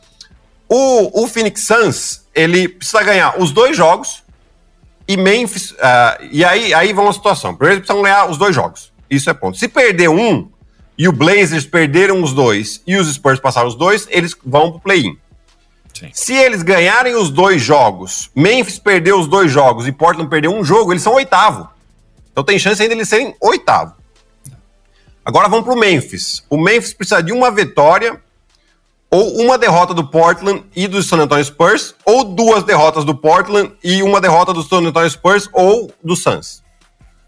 O, 0.67 1.25
o 1.25 1.29
Phoenix 1.29 1.67
Suns, 1.67 2.25
ele 2.35 2.67
precisa 2.67 3.03
ganhar 3.03 3.39
os 3.39 3.53
dois 3.53 3.77
jogos 3.77 4.22
e 5.07 5.17
Memphis. 5.17 5.73
Uh, 5.73 6.29
e 6.31 6.45
aí, 6.45 6.73
aí 6.75 6.93
vão 6.93 7.09
a 7.09 7.13
situação. 7.13 7.55
Primeiro, 7.55 7.79
eles 7.79 7.87
precisam 7.87 8.03
ganhar 8.03 8.31
os 8.31 8.39
dois 8.39 8.55
jogos. 8.55 8.93
Isso 9.11 9.29
é 9.29 9.35
ponto. 9.35 9.59
Se 9.59 9.69
perder 9.69 10.09
um, 10.09 10.49
e 10.97 11.09
o 11.09 11.13
Blazers 11.13 11.65
perderam 11.67 12.23
os 12.23 12.33
dois 12.33 12.83
e 12.87 12.97
os 12.97 13.13
Spurs 13.13 13.41
passaram 13.41 13.69
os 13.69 13.75
dois, 13.75 14.07
eles 14.11 14.37
vão 14.45 14.71
pro 14.71 14.81
play-in. 14.81 15.19
Se 16.13 16.35
eles 16.35 16.63
ganharem 16.63 17.15
os 17.15 17.31
dois 17.31 17.63
jogos, 17.63 18.31
Memphis 18.35 18.79
perdeu 18.79 19.21
os 19.21 19.29
dois 19.29 19.53
jogos 19.53 19.87
e 19.87 19.93
Portland 19.93 20.29
perdeu 20.29 20.53
um 20.53 20.65
jogo, 20.65 20.93
eles 20.93 21.03
são 21.03 21.15
oitavo. 21.15 21.69
Então 22.33 22.43
tem 22.43 22.59
chance 22.59 22.83
ainda 22.83 22.95
de 22.95 23.01
eles 23.01 23.09
serem 23.09 23.35
oitavo. 23.41 23.95
Agora 25.25 25.49
vamos 25.49 25.65
pro 25.65 25.77
Memphis. 25.77 26.45
O 26.51 26.57
Memphis 26.57 26.93
precisa 26.93 27.23
de 27.23 27.33
uma 27.33 27.51
vitória 27.51 28.21
ou 29.13 29.43
uma 29.43 29.59
derrota 29.59 29.93
do 29.93 30.09
Portland 30.09 30.65
e 30.75 30.89
do 30.89 31.03
San 31.03 31.19
Antonio 31.19 31.45
Spurs, 31.45 31.95
ou 32.07 32.25
duas 32.25 32.65
derrotas 32.65 33.05
do 33.05 33.15
Portland 33.15 33.71
e 33.85 34.03
uma 34.03 34.23
derrota 34.23 34.55
do 34.55 34.63
San 34.63 34.79
Antonio 34.79 35.11
Spurs 35.11 35.51
ou 35.53 35.93
do 36.03 36.17
Suns. 36.17 36.63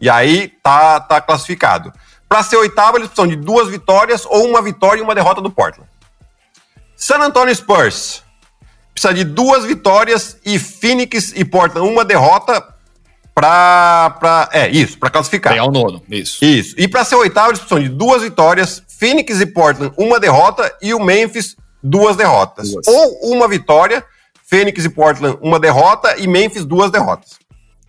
E 0.00 0.08
aí 0.08 0.48
tá, 0.62 0.98
tá 0.98 1.20
classificado. 1.20 1.92
Para 2.26 2.42
ser 2.42 2.56
oitavo, 2.56 2.96
eles 2.96 3.08
precisam 3.08 3.28
de 3.28 3.36
duas 3.36 3.68
vitórias 3.68 4.24
ou 4.24 4.48
uma 4.48 4.62
vitória 4.62 5.00
e 5.00 5.02
uma 5.02 5.14
derrota 5.14 5.42
do 5.42 5.50
Portland. 5.50 5.88
San 6.96 7.18
Antonio 7.18 7.54
Spurs 7.54 8.22
precisa 8.94 9.12
de 9.12 9.22
duas 9.22 9.66
vitórias 9.66 10.38
e 10.42 10.58
Phoenix 10.58 11.32
e 11.36 11.44
Portland 11.44 11.86
uma 11.86 12.02
derrota 12.02 12.66
para 13.34 14.48
é 14.52 14.70
isso, 14.70 14.98
para 14.98 15.10
classificar. 15.10 15.52
Ganhar 15.52 15.66
o 15.66 15.70
nono, 15.70 16.02
isso. 16.08 16.42
Isso. 16.42 16.74
E 16.78 16.88
para 16.88 17.04
ser 17.04 17.16
oitavo, 17.16 17.50
eles 17.50 17.58
precisam 17.58 17.82
de 17.82 17.90
duas 17.90 18.22
vitórias, 18.22 18.82
Phoenix 18.88 19.38
e 19.38 19.44
Portland 19.44 19.92
uma 19.98 20.18
derrota 20.18 20.74
e 20.80 20.94
o 20.94 21.00
Memphis 21.00 21.56
duas 21.84 22.16
derrotas. 22.16 22.70
Duas. 22.70 22.86
Ou 22.88 23.32
uma 23.32 23.46
vitória, 23.46 24.04
Phoenix 24.44 24.84
e 24.84 24.88
Portland 24.88 25.38
uma 25.40 25.60
derrota 25.60 26.16
e 26.18 26.26
Memphis 26.26 26.64
duas 26.64 26.90
derrotas 26.90 27.44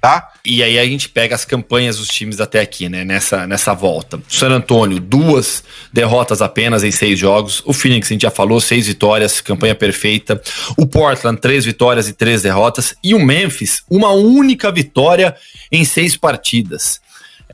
tá? 0.05 0.29
E 0.45 0.61
aí 0.61 0.77
a 0.77 0.85
gente 0.85 1.09
pega 1.09 1.33
as 1.33 1.43
campanhas 1.43 1.97
dos 1.97 2.07
times 2.09 2.39
até 2.39 2.59
aqui, 2.59 2.87
né? 2.87 3.03
Nessa, 3.03 3.47
nessa 3.47 3.73
volta. 3.73 4.21
San 4.29 4.51
Antônio, 4.51 4.99
duas 4.99 5.63
derrotas 5.91 6.43
apenas 6.43 6.83
em 6.83 6.91
seis 6.91 7.17
jogos. 7.17 7.63
O 7.65 7.73
Phoenix, 7.73 8.07
a 8.07 8.13
gente 8.13 8.21
já 8.21 8.29
falou, 8.29 8.61
seis 8.61 8.85
vitórias, 8.85 9.41
campanha 9.41 9.73
perfeita. 9.73 10.39
O 10.77 10.85
Portland, 10.85 11.41
três 11.41 11.65
vitórias 11.65 12.07
e 12.07 12.13
três 12.13 12.43
derrotas. 12.43 12.93
E 13.03 13.15
o 13.15 13.19
Memphis, 13.19 13.81
uma 13.89 14.11
única 14.11 14.71
vitória 14.71 15.35
em 15.71 15.83
seis 15.83 16.15
partidas. 16.15 17.01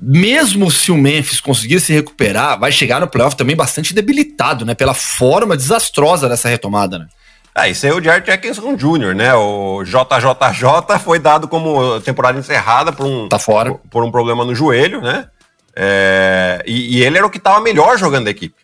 Mesmo 0.02 0.72
se 0.72 0.92
o 0.92 0.98
Memphis 0.98 1.40
conseguir 1.40 1.80
se 1.80 1.94
recuperar, 1.94 2.60
vai 2.60 2.72
chegar 2.72 3.00
no 3.00 3.08
playoff 3.08 3.36
também 3.36 3.56
bastante 3.56 3.94
debilitado, 3.94 4.66
né? 4.66 4.74
Pela 4.74 4.96
forma 4.96 5.56
desastrosa 5.56 6.28
dessa 6.28 6.50
retomada, 6.50 6.98
né? 6.98 7.08
Ah, 7.54 7.68
isso 7.68 7.86
aí 7.86 7.92
é 7.92 7.96
o 7.96 8.02
Jared 8.02 8.32
Atkinson 8.32 8.76
Jr., 8.76 9.14
né? 9.14 9.34
O 9.36 9.84
JJJ 9.84 10.98
foi 11.04 11.20
dado 11.20 11.48
como 11.48 12.00
temporada 12.00 12.40
encerrada 12.40 12.92
por 12.92 13.06
um, 13.06 13.28
tá 13.28 13.38
fora. 13.38 13.72
Por, 13.74 13.90
por 13.90 14.04
um 14.04 14.12
problema 14.12 14.46
no 14.46 14.56
joelho, 14.56 15.02
né? 15.02 15.28
É, 15.76 16.64
e, 16.66 16.98
e, 16.98 17.04
ele 17.04 17.18
era 17.18 17.26
o 17.26 17.30
que 17.30 17.38
estava 17.38 17.60
melhor 17.62 17.98
jogando 17.98 18.28
a 18.28 18.32
equipe. 18.32 18.56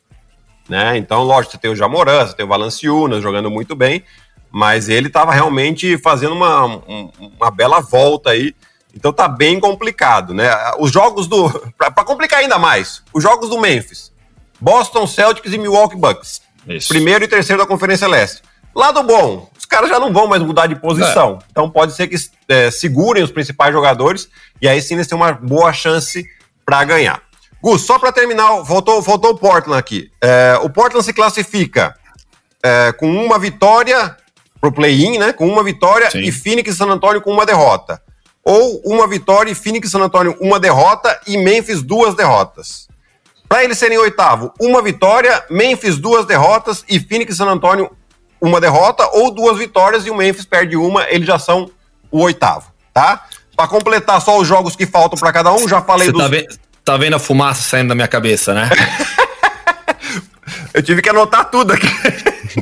Né? 0.68 0.98
Então, 0.98 1.24
lógico, 1.24 1.54
você 1.54 1.58
tem 1.58 1.72
o 1.72 1.76
Jamoran, 1.76 2.26
você 2.26 2.36
tem 2.36 2.46
o 2.46 2.50
Valanciunas 2.50 3.24
jogando 3.24 3.50
muito 3.50 3.76
bem, 3.76 4.04
mas 4.52 4.90
ele 4.90 5.08
estava 5.08 5.32
realmente 5.32 5.98
fazendo 5.98 6.34
uma, 6.34 6.82
uma 7.40 7.52
bela 7.52 7.80
volta 7.80 8.32
aí. 8.32 8.54
Então 8.98 9.14
tá 9.14 9.28
bem 9.28 9.60
complicado, 9.60 10.34
né? 10.34 10.50
Os 10.80 10.92
jogos 10.92 11.28
do. 11.28 11.50
Para 11.78 12.04
complicar 12.04 12.40
ainda 12.40 12.58
mais, 12.58 13.04
os 13.14 13.22
jogos 13.22 13.50
do 13.50 13.60
Memphis. 13.60 14.12
Boston 14.60 15.06
Celtics 15.06 15.54
e 15.54 15.58
Milwaukee 15.58 15.96
Bucks. 15.96 16.42
Isso. 16.68 16.90
Primeiro 16.90 17.24
e 17.24 17.28
terceiro 17.28 17.62
da 17.62 17.68
Conferência 17.68 18.08
Leste. 18.08 18.42
Lado 18.76 19.02
bom, 19.04 19.50
os 19.58 19.66
caras 19.66 19.90
já 19.90 20.00
não 20.00 20.12
vão 20.12 20.28
mais 20.28 20.42
mudar 20.42 20.66
de 20.66 20.76
posição. 20.76 21.40
É. 21.42 21.46
Então 21.52 21.70
pode 21.70 21.94
ser 21.94 22.08
que 22.08 22.16
é, 22.50 22.72
segurem 22.72 23.24
os 23.24 23.32
principais 23.32 23.72
jogadores 23.72 24.28
e 24.60 24.68
aí 24.68 24.82
sim 24.82 24.96
eles 24.96 25.08
têm 25.08 25.16
uma 25.16 25.32
boa 25.32 25.72
chance 25.72 26.26
para 26.66 26.84
ganhar. 26.84 27.22
Gus, 27.62 27.84
só 27.84 28.00
para 28.00 28.12
terminar, 28.12 28.62
voltou, 28.64 29.02
voltou 29.02 29.32
o 29.32 29.38
Portland 29.38 29.80
aqui. 29.80 30.12
É, 30.22 30.60
o 30.64 30.70
Portland 30.70 31.06
se 31.06 31.14
classifica 31.14 31.96
é, 32.64 32.92
com 32.94 33.10
uma 33.24 33.38
vitória 33.38 34.16
pro 34.60 34.72
play-in, 34.72 35.20
né? 35.20 35.34
Com 35.34 35.48
uma 35.48 35.64
vitória 35.64 36.10
sim. 36.10 36.20
e 36.20 36.32
Phoenix 36.32 36.74
e 36.74 36.78
San 36.78 36.88
Antonio 36.88 37.22
com 37.22 37.32
uma 37.32 37.46
derrota. 37.46 38.02
Ou 38.50 38.82
uma 38.86 39.06
vitória 39.06 39.52
e 39.52 39.56
Phoenix 39.56 39.92
San 39.92 40.00
Antonio 40.00 40.38
uma 40.40 40.58
derrota 40.58 41.20
e 41.28 41.38
Memphis 41.38 41.82
duas 41.82 42.16
derrotas. 42.16 42.88
Para 43.50 43.66
eles 43.66 43.78
serem 43.78 43.98
oitavo, 43.98 44.54
uma 44.58 44.82
vitória, 44.82 45.44
Memphis 45.50 45.98
duas 45.98 46.26
derrotas 46.26 46.86
e 46.88 46.98
Phoenix 46.98 47.36
San 47.36 47.48
Antonio 47.48 47.92
uma 48.40 48.62
derrota 48.62 49.06
ou 49.12 49.32
duas 49.32 49.58
vitórias 49.58 50.06
e 50.06 50.10
o 50.10 50.16
Memphis 50.16 50.46
perde 50.46 50.78
uma, 50.78 51.06
eles 51.10 51.28
já 51.28 51.38
são 51.38 51.70
o 52.10 52.22
oitavo, 52.22 52.72
tá? 52.94 53.26
Para 53.54 53.68
completar 53.68 54.22
só 54.22 54.40
os 54.40 54.48
jogos 54.48 54.78
que 54.78 54.86
faltam 54.86 55.20
para 55.20 55.34
cada 55.34 55.52
um, 55.52 55.68
já 55.68 55.82
falei 55.82 56.08
Você 56.10 56.14
dos... 56.14 56.56
tá, 56.56 56.62
tá 56.86 56.98
vendo 56.98 57.18
a 57.18 57.20
fumaça 57.20 57.62
saindo 57.62 57.90
da 57.90 57.96
minha 57.96 58.08
cabeça, 58.08 58.54
né? 58.54 58.70
Eu 60.74 60.82
tive 60.82 61.02
que 61.02 61.10
anotar 61.10 61.50
tudo 61.50 61.74
aqui. 61.74 61.88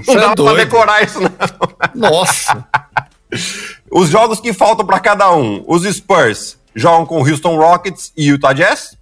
Não 0.08 0.16
dá 0.16 0.32
é 0.32 0.36
pra 0.36 0.54
decorar 0.54 1.04
isso, 1.04 1.20
não. 1.22 2.10
Nossa. 2.10 2.66
Os 3.92 4.10
jogos 4.10 4.40
que 4.40 4.54
faltam 4.54 4.86
para 4.86 5.00
cada 5.00 5.34
um. 5.34 5.64
Os 5.68 5.84
Spurs 5.84 6.58
jogam 6.74 7.06
com 7.06 7.20
Houston 7.20 7.56
Rockets 7.58 8.12
e 8.16 8.28
Utah 8.28 8.54
Jazz. 8.54 8.98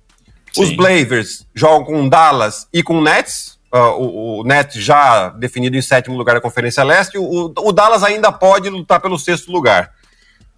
Sim. 0.51 0.63
Os 0.63 0.75
Blazers 0.75 1.47
jogam 1.53 1.85
com 1.85 2.09
Dallas 2.09 2.67
e 2.71 2.83
com 2.83 3.01
Nets 3.01 3.53
uh, 3.73 3.99
o, 3.99 4.39
o 4.39 4.43
Nets 4.43 4.75
já 4.75 5.29
definido 5.29 5.75
em 5.75 5.81
sétimo 5.81 6.15
lugar 6.15 6.35
da 6.35 6.41
Conferência 6.41 6.83
Leste, 6.83 7.17
o, 7.17 7.51
o 7.57 7.71
Dallas 7.71 8.03
ainda 8.03 8.31
pode 8.31 8.69
lutar 8.69 9.01
pelo 9.01 9.17
sexto 9.17 9.51
lugar. 9.51 9.91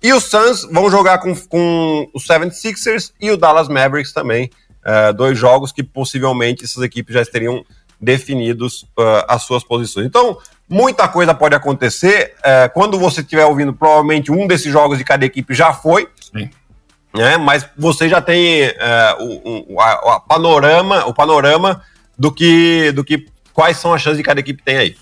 E 0.03 0.13
os 0.13 0.25
Suns 0.25 0.67
vão 0.69 0.91
jogar 0.91 1.19
com, 1.19 1.33
com 1.47 2.09
os 2.13 2.27
76ers 2.27 3.11
e 3.19 3.31
o 3.31 3.37
Dallas 3.37 3.69
Mavericks 3.69 4.11
também. 4.11 4.51
Uh, 4.85 5.13
dois 5.13 5.39
jogos 5.39 5.71
que 5.71 5.81
possivelmente 5.81 6.63
essas 6.63 6.83
equipes 6.83 7.15
já 7.15 7.25
teriam 7.25 7.65
definidos 7.99 8.83
uh, 8.99 9.25
as 9.27 9.41
suas 9.43 9.63
posições. 9.63 10.05
Então, 10.05 10.37
muita 10.69 11.07
coisa 11.07 11.33
pode 11.33 11.55
acontecer. 11.55 12.33
Uh, 12.39 12.71
quando 12.73 12.99
você 12.99 13.21
estiver 13.21 13.45
ouvindo, 13.45 13.73
provavelmente 13.73 14.31
um 14.31 14.47
desses 14.47 14.71
jogos 14.71 14.97
de 14.97 15.03
cada 15.03 15.25
equipe 15.25 15.53
já 15.53 15.73
foi. 15.73 16.07
Sim. 16.19 16.49
Né? 17.13 17.37
Mas 17.37 17.65
você 17.77 18.09
já 18.09 18.19
tem 18.19 18.73
o, 19.19 19.75
o, 19.75 19.81
a, 19.81 20.15
a 20.15 20.19
panorama, 20.19 21.05
o 21.05 21.13
panorama 21.13 21.81
do 22.17 22.29
que, 22.29 22.91
do 22.91 23.05
que 23.05 23.25
quais 23.53 23.77
são 23.77 23.93
as 23.93 24.01
chances 24.01 24.17
de 24.17 24.23
cada 24.23 24.41
equipe 24.41 24.61
tem 24.61 24.77
aí. 24.77 24.97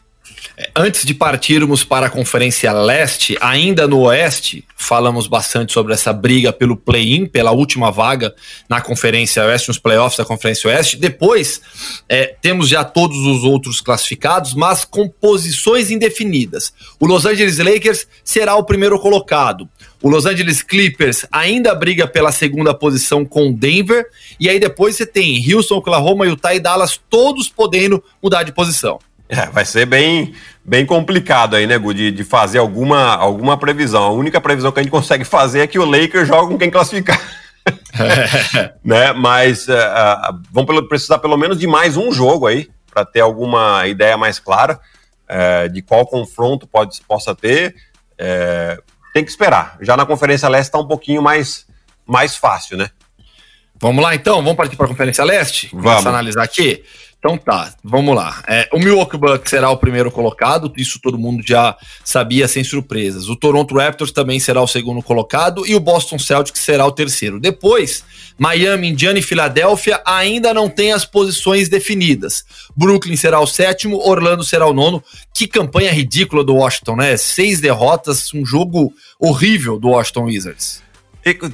É, 0.55 0.69
antes 0.75 1.03
de 1.03 1.13
partirmos 1.13 1.83
para 1.83 2.05
a 2.05 2.09
Conferência 2.09 2.71
Leste, 2.71 3.35
ainda 3.41 3.87
no 3.87 4.01
Oeste, 4.01 4.63
falamos 4.75 5.25
bastante 5.25 5.73
sobre 5.73 5.93
essa 5.93 6.13
briga 6.13 6.53
pelo 6.53 6.77
play-in, 6.77 7.25
pela 7.25 7.51
última 7.51 7.91
vaga 7.91 8.33
na 8.69 8.79
Conferência 8.79 9.43
Oeste, 9.45 9.69
nos 9.69 9.79
playoffs 9.79 10.17
da 10.17 10.25
Conferência 10.25 10.69
Oeste. 10.69 10.97
Depois, 10.97 11.59
é, 12.07 12.35
temos 12.41 12.69
já 12.69 12.83
todos 12.83 13.17
os 13.17 13.43
outros 13.43 13.81
classificados, 13.81 14.53
mas 14.53 14.85
com 14.85 15.09
posições 15.09 15.89
indefinidas. 15.89 16.73
O 16.99 17.07
Los 17.07 17.25
Angeles 17.25 17.57
Lakers 17.57 18.07
será 18.23 18.55
o 18.55 18.63
primeiro 18.63 18.99
colocado. 18.99 19.67
O 20.03 20.09
Los 20.09 20.25
Angeles 20.25 20.61
Clippers 20.61 21.25
ainda 21.31 21.73
briga 21.73 22.05
pela 22.05 22.31
segunda 22.31 22.73
posição 22.73 23.25
com 23.25 23.51
Denver. 23.51 24.05
E 24.39 24.49
aí 24.49 24.59
depois 24.59 24.95
você 24.95 25.05
tem 25.05 25.43
Houston, 25.51 25.77
Oklahoma, 25.77 26.27
Utah 26.27 26.53
e 26.53 26.59
Dallas, 26.59 26.99
todos 27.09 27.49
podendo 27.49 28.03
mudar 28.21 28.43
de 28.43 28.51
posição. 28.51 28.99
É, 29.29 29.47
vai 29.47 29.65
ser 29.65 29.85
bem, 29.85 30.33
bem 30.63 30.85
complicado 30.85 31.55
aí, 31.55 31.65
né, 31.65 31.77
Gu, 31.77 31.93
de, 31.93 32.11
de, 32.11 32.23
fazer 32.23 32.59
alguma, 32.59 33.15
alguma 33.15 33.57
previsão. 33.57 34.03
A 34.03 34.11
única 34.11 34.39
previsão 34.39 34.71
que 34.71 34.79
a 34.79 34.83
gente 34.83 34.91
consegue 34.91 35.23
fazer 35.23 35.61
é 35.61 35.67
que 35.67 35.79
o 35.79 35.85
Lakers 35.85 36.27
joga 36.27 36.47
com 36.47 36.57
quem 36.57 36.69
classificar. 36.69 37.19
né? 38.83 39.13
Mas 39.13 39.67
uh, 39.67 39.71
uh, 39.73 40.41
vão 40.51 40.65
pelo, 40.65 40.87
precisar 40.87 41.19
pelo 41.19 41.37
menos 41.37 41.57
de 41.57 41.67
mais 41.67 41.97
um 41.97 42.11
jogo 42.11 42.47
aí 42.47 42.69
para 42.91 43.05
ter 43.05 43.21
alguma 43.21 43.87
ideia 43.87 44.17
mais 44.17 44.39
clara 44.39 44.79
uh, 45.29 45.69
de 45.69 45.81
qual 45.81 46.05
confronto 46.05 46.67
pode, 46.67 46.99
possa 47.07 47.33
ter. 47.33 47.75
tem 49.13 49.23
que 49.23 49.31
esperar. 49.31 49.77
Já 49.81 49.97
na 49.97 50.05
Conferência 50.05 50.49
Leste 50.49 50.69
está 50.69 50.79
um 50.79 50.87
pouquinho 50.87 51.21
mais, 51.21 51.65
mais 52.05 52.35
fácil, 52.35 52.77
né? 52.77 52.89
Vamos 53.79 54.03
lá 54.03 54.15
então, 54.15 54.35
vamos 54.37 54.55
partir 54.55 54.75
para 54.75 54.85
a 54.85 54.89
Conferência 54.89 55.23
Leste? 55.23 55.69
Vamos 55.73 56.05
analisar 56.05 56.43
aqui. 56.43 56.83
Então 57.23 57.37
tá, 57.37 57.73
vamos 57.81 58.13
lá. 58.13 58.43
É, 58.45 58.67
o 58.73 58.77
Milwaukee 58.77 59.15
Bucks 59.15 59.49
será 59.49 59.69
o 59.69 59.77
primeiro 59.77 60.11
colocado, 60.11 60.73
isso 60.75 60.99
todo 61.01 61.17
mundo 61.17 61.41
já 61.41 61.73
sabia 62.03 62.49
sem 62.49 62.65
surpresas. 62.65 63.29
O 63.29 63.35
Toronto 63.37 63.73
Raptors 63.77 64.11
também 64.11 64.41
será 64.41 64.61
o 64.61 64.67
segundo 64.67 65.01
colocado 65.01 65.65
e 65.65 65.73
o 65.73 65.79
Boston 65.79 66.19
Celtics 66.19 66.61
será 66.61 66.85
o 66.85 66.91
terceiro. 66.91 67.39
Depois, 67.39 68.03
Miami, 68.37 68.89
Indiana 68.89 69.19
e 69.19 69.21
Filadélfia 69.21 70.01
ainda 70.05 70.53
não 70.53 70.67
têm 70.67 70.91
as 70.91 71.05
posições 71.05 71.69
definidas. 71.69 72.43
Brooklyn 72.75 73.15
será 73.15 73.39
o 73.39 73.47
sétimo, 73.47 74.05
Orlando 74.05 74.43
será 74.43 74.67
o 74.67 74.73
nono. 74.73 75.01
Que 75.33 75.47
campanha 75.47 75.93
ridícula 75.93 76.43
do 76.43 76.55
Washington, 76.55 76.97
né? 76.97 77.15
Seis 77.15 77.61
derrotas, 77.61 78.33
um 78.33 78.45
jogo 78.45 78.93
horrível 79.17 79.79
do 79.79 79.87
Washington 79.87 80.25
Wizards 80.25 80.83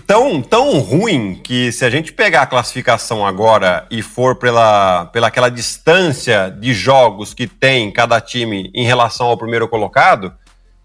tão, 0.07 0.41
tão 0.41 0.79
ruim 0.79 1.39
que 1.43 1.71
se 1.71 1.85
a 1.85 1.89
gente 1.89 2.11
pegar 2.11 2.41
a 2.41 2.47
classificação 2.47 3.25
agora 3.25 3.85
e 3.91 4.01
for 4.01 4.35
pela, 4.35 5.05
pela 5.07 5.27
aquela 5.27 5.49
distância 5.49 6.49
de 6.49 6.73
jogos 6.73 7.33
que 7.33 7.45
tem 7.45 7.91
cada 7.91 8.19
time 8.19 8.71
em 8.73 8.83
relação 8.83 9.27
ao 9.27 9.38
primeiro 9.38 9.67
colocado, 9.67 10.33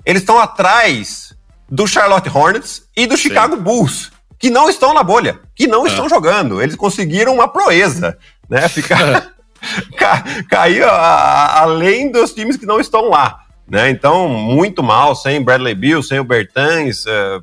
eles 0.05 0.21
estão 0.21 0.39
atrás 0.39 1.35
do 1.71 1.87
Charlotte 1.87 2.29
Hornets 2.29 2.83
e 2.95 3.07
do 3.07 3.17
Chicago 3.17 3.57
Sim. 3.57 3.63
Bulls, 3.63 4.13
que 4.39 4.51
não 4.51 4.69
estão 4.69 4.93
na 4.93 5.03
bolha, 5.03 5.41
que 5.55 5.67
não 5.67 5.87
é. 5.87 5.89
estão 5.89 6.09
jogando. 6.09 6.61
Eles 6.61 6.77
conseguiram 6.77 7.35
uma 7.35 7.49
proeza, 7.49 8.19
né? 8.49 8.69
Ficar 8.69 9.33
ca, 9.97 10.25
cair 10.51 10.85
a, 10.85 10.91
a, 10.91 11.61
além 11.63 12.13
dos 12.13 12.35
times 12.35 12.59
que 12.59 12.67
não 12.67 12.79
estão 12.79 13.09
lá. 13.09 13.41
Né? 13.67 13.89
Então, 13.89 14.29
muito 14.29 14.83
mal, 14.83 15.17
sem 15.17 15.43
Bradley 15.43 15.75
Bill, 15.75 16.03
sem 16.03 16.21
o 16.21 16.25
Bertans, 16.25 17.07
uh, 17.07 17.43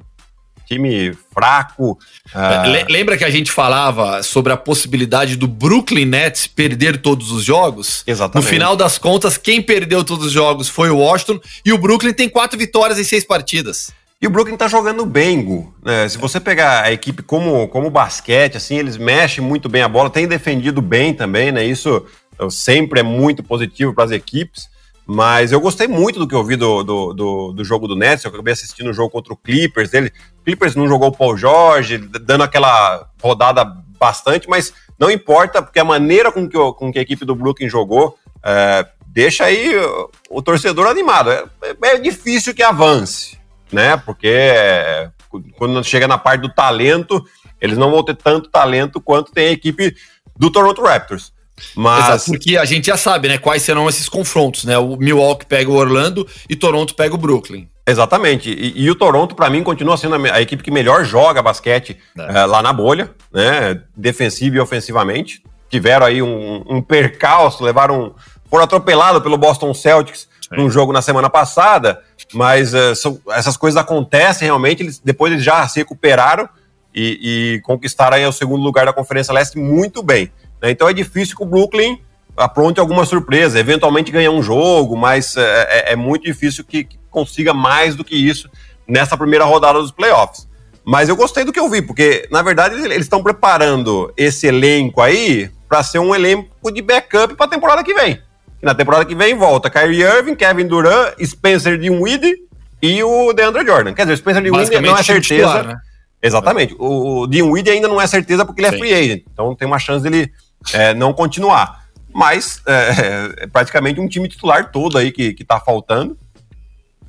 time 0.71 1.13
fraco. 1.33 1.97
Uh... 2.33 2.89
Lembra 2.89 3.17
que 3.17 3.25
a 3.25 3.29
gente 3.29 3.51
falava 3.51 4.23
sobre 4.23 4.53
a 4.53 4.57
possibilidade 4.57 5.35
do 5.35 5.47
Brooklyn 5.47 6.05
Nets 6.05 6.47
perder 6.47 7.01
todos 7.01 7.31
os 7.31 7.43
jogos? 7.43 8.03
Exatamente. 8.07 8.45
No 8.45 8.49
final 8.49 8.75
das 8.75 8.97
contas, 8.97 9.37
quem 9.37 9.61
perdeu 9.61 10.03
todos 10.03 10.27
os 10.27 10.31
jogos 10.31 10.69
foi 10.69 10.89
o 10.89 10.97
Washington 10.97 11.39
e 11.65 11.73
o 11.73 11.77
Brooklyn 11.77 12.13
tem 12.13 12.29
quatro 12.29 12.57
vitórias 12.57 12.97
em 12.97 13.03
seis 13.03 13.25
partidas. 13.25 13.91
E 14.21 14.27
o 14.27 14.29
Brooklyn 14.29 14.55
tá 14.55 14.67
jogando 14.67 15.03
bem, 15.03 15.43
Gu. 15.43 15.73
É, 15.83 16.07
se 16.07 16.17
você 16.17 16.39
pegar 16.39 16.83
a 16.83 16.91
equipe 16.91 17.23
como, 17.23 17.67
como 17.69 17.89
basquete, 17.89 18.55
assim, 18.55 18.77
eles 18.77 18.95
mexem 18.95 19.43
muito 19.43 19.67
bem 19.67 19.81
a 19.81 19.89
bola, 19.89 20.11
tem 20.11 20.27
defendido 20.27 20.79
bem 20.79 21.11
também, 21.11 21.51
né? 21.51 21.65
Isso 21.65 22.05
sempre 22.51 22.99
é 22.99 23.03
muito 23.03 23.43
positivo 23.43 23.95
para 23.95 24.03
as 24.03 24.11
equipes. 24.11 24.69
Mas 25.05 25.51
eu 25.51 25.59
gostei 25.59 25.87
muito 25.87 26.19
do 26.19 26.27
que 26.27 26.35
eu 26.35 26.43
vi 26.43 26.55
do, 26.55 26.83
do, 26.83 27.13
do, 27.13 27.51
do, 27.53 27.63
jogo 27.63 27.87
do 27.87 27.95
Nets. 27.95 28.23
Eu 28.23 28.31
acabei 28.31 28.53
assistindo 28.53 28.89
o 28.89 28.93
jogo 28.93 29.09
contra 29.09 29.33
o 29.33 29.37
Clippers. 29.37 29.93
Ele, 29.93 30.11
Clippers 30.45 30.75
não 30.75 30.87
jogou 30.87 31.09
o 31.09 31.11
Paul 31.11 31.37
George, 31.37 31.97
dando 31.97 32.43
aquela 32.43 33.09
rodada 33.21 33.65
bastante, 33.99 34.47
mas 34.47 34.73
não 34.97 35.11
importa, 35.11 35.61
porque 35.61 35.79
a 35.79 35.83
maneira 35.83 36.31
com 36.31 36.47
que, 36.47 36.57
com 36.57 36.91
que 36.91 36.99
a 36.99 37.01
equipe 37.01 37.25
do 37.25 37.35
Brooklyn 37.35 37.67
jogou 37.67 38.17
é, 38.43 38.87
deixa 39.07 39.45
aí 39.45 39.75
o, 39.75 40.09
o 40.29 40.41
torcedor 40.41 40.87
animado. 40.87 41.31
É, 41.31 41.45
é, 41.83 41.97
difícil 41.97 42.53
que 42.53 42.63
avance, 42.63 43.37
né? 43.71 43.97
Porque 43.97 44.27
é, 44.27 45.09
quando 45.57 45.83
chega 45.83 46.07
na 46.07 46.17
parte 46.17 46.41
do 46.41 46.53
talento, 46.53 47.23
eles 47.59 47.77
não 47.77 47.91
vão 47.91 48.03
ter 48.03 48.15
tanto 48.15 48.49
talento 48.49 49.01
quanto 49.01 49.31
tem 49.31 49.47
a 49.47 49.51
equipe 49.51 49.95
do 50.37 50.51
Toronto 50.51 50.81
Raptors. 50.81 51.33
Mas... 51.75 52.05
Exato, 52.05 52.25
porque 52.25 52.57
a 52.57 52.65
gente 52.65 52.87
já 52.87 52.97
sabe, 52.97 53.27
né, 53.27 53.37
quais 53.37 53.61
serão 53.63 53.87
esses 53.87 54.07
confrontos, 54.09 54.65
né? 54.65 54.77
O 54.77 54.95
Milwaukee 54.97 55.45
pega 55.45 55.69
o 55.69 55.75
Orlando 55.75 56.27
e 56.49 56.55
Toronto 56.55 56.95
pega 56.95 57.15
o 57.15 57.17
Brooklyn. 57.17 57.67
Exatamente. 57.85 58.49
E, 58.49 58.83
e 58.83 58.89
o 58.89 58.95
Toronto, 58.95 59.35
para 59.35 59.49
mim, 59.49 59.63
continua 59.63 59.97
sendo 59.97 60.15
a, 60.15 60.35
a, 60.35 60.41
equipe 60.41 60.63
que 60.63 60.71
melhor 60.71 61.03
joga 61.03 61.41
basquete 61.41 61.97
é. 62.17 62.45
uh, 62.45 62.47
lá 62.47 62.61
na 62.61 62.71
bolha, 62.71 63.11
né? 63.33 63.81
Defensivo 63.95 64.55
e 64.55 64.59
ofensivamente. 64.59 65.43
Tiveram 65.69 66.05
aí 66.05 66.21
um, 66.21 66.63
um 66.67 66.81
percalço, 66.81 67.63
levaram. 67.63 68.15
Foram 68.49 68.65
atropelados 68.65 69.23
pelo 69.23 69.37
Boston 69.37 69.73
Celtics 69.73 70.27
Sim. 70.41 70.57
num 70.57 70.69
jogo 70.69 70.91
na 70.91 71.01
semana 71.01 71.29
passada, 71.29 72.01
mas 72.33 72.73
uh, 72.73 72.93
são, 72.95 73.19
essas 73.29 73.55
coisas 73.55 73.79
acontecem 73.79 74.45
realmente. 74.45 74.83
Eles, 74.83 74.99
depois 74.99 75.31
eles 75.31 75.43
já 75.43 75.67
se 75.67 75.79
recuperaram 75.79 76.47
e, 76.93 77.55
e 77.55 77.61
conquistaram 77.61 78.17
aí 78.17 78.25
o 78.25 78.31
segundo 78.31 78.61
lugar 78.61 78.85
da 78.85 78.93
Conferência 78.93 79.33
Leste 79.33 79.57
muito 79.57 80.03
bem. 80.03 80.31
Né? 80.61 80.71
Então 80.71 80.87
é 80.87 80.93
difícil 80.93 81.35
que 81.35 81.43
o 81.43 81.45
Brooklyn 81.45 81.99
apronte 82.35 82.79
alguma 82.79 83.05
surpresa, 83.05 83.59
eventualmente 83.59 84.11
ganhar 84.11 84.31
um 84.31 84.41
jogo, 84.41 84.95
mas 84.95 85.35
é, 85.35 85.67
é, 85.89 85.93
é 85.93 85.95
muito 85.95 86.23
difícil 86.23 86.63
que, 86.63 86.83
que, 86.83 87.01
consiga 87.09 87.53
mais 87.53 87.93
do 87.93 88.05
que 88.05 88.15
isso 88.15 88.49
nessa 88.87 89.17
primeira 89.17 89.43
rodada 89.43 89.79
dos 89.79 89.91
playoffs. 89.91 90.47
Mas 90.85 91.09
eu 91.09 91.15
gostei 91.15 91.43
do 91.43 91.51
que 91.51 91.59
eu 91.59 91.69
vi, 91.69 91.81
porque 91.81 92.25
na 92.31 92.41
verdade 92.41 92.75
eles 92.75 93.01
estão 93.01 93.21
preparando 93.21 94.11
esse 94.15 94.47
elenco 94.47 95.01
aí 95.01 95.51
para 95.67 95.83
ser 95.83 95.99
um 95.99 96.15
elenco 96.15 96.71
de 96.71 96.81
backup 96.81 97.35
para 97.35 97.45
a 97.45 97.49
temporada 97.49 97.83
que 97.83 97.93
vem. 97.93 98.21
E 98.61 98.65
na 98.65 98.73
temporada 98.73 99.03
que 99.03 99.13
vem 99.13 99.35
volta 99.35 99.69
Kyrie 99.69 100.03
Irving, 100.03 100.35
Kevin 100.35 100.67
Durant, 100.67 101.13
Spencer 101.21 101.77
Dinwiddie 101.77 102.35
e 102.81 103.03
o 103.03 103.33
DeAndre 103.33 103.65
Jordan. 103.65 103.93
Quer 103.93 104.03
dizer, 104.03 104.13
o 104.13 104.17
Spencer 104.17 104.41
Dinwiddie 104.41 104.79
não 104.79 104.97
é 104.97 105.03
certeza. 105.03 105.47
Titular, 105.47 105.67
né? 105.67 105.75
Exatamente. 106.21 106.75
O, 106.79 107.23
o 107.23 107.27
Dinwiddie 107.27 107.71
ainda 107.71 107.87
não 107.87 107.99
é 107.99 108.07
certeza 108.07 108.45
porque 108.45 108.61
ele 108.61 108.67
é 108.67 108.71
Sim. 108.71 108.77
free 108.77 108.93
agent. 108.93 109.23
Então 109.33 109.53
tem 109.55 109.67
uma 109.67 109.79
chance 109.79 110.03
dele 110.03 110.31
é, 110.73 110.93
não 110.93 111.13
continuar. 111.13 111.81
Mas 112.13 112.61
é, 112.67 113.43
é, 113.43 113.47
praticamente 113.47 113.99
um 113.99 114.07
time 114.07 114.27
titular 114.27 114.71
todo 114.71 114.97
aí 114.97 115.11
que, 115.11 115.33
que 115.33 115.43
tá 115.43 115.59
faltando. 115.59 116.17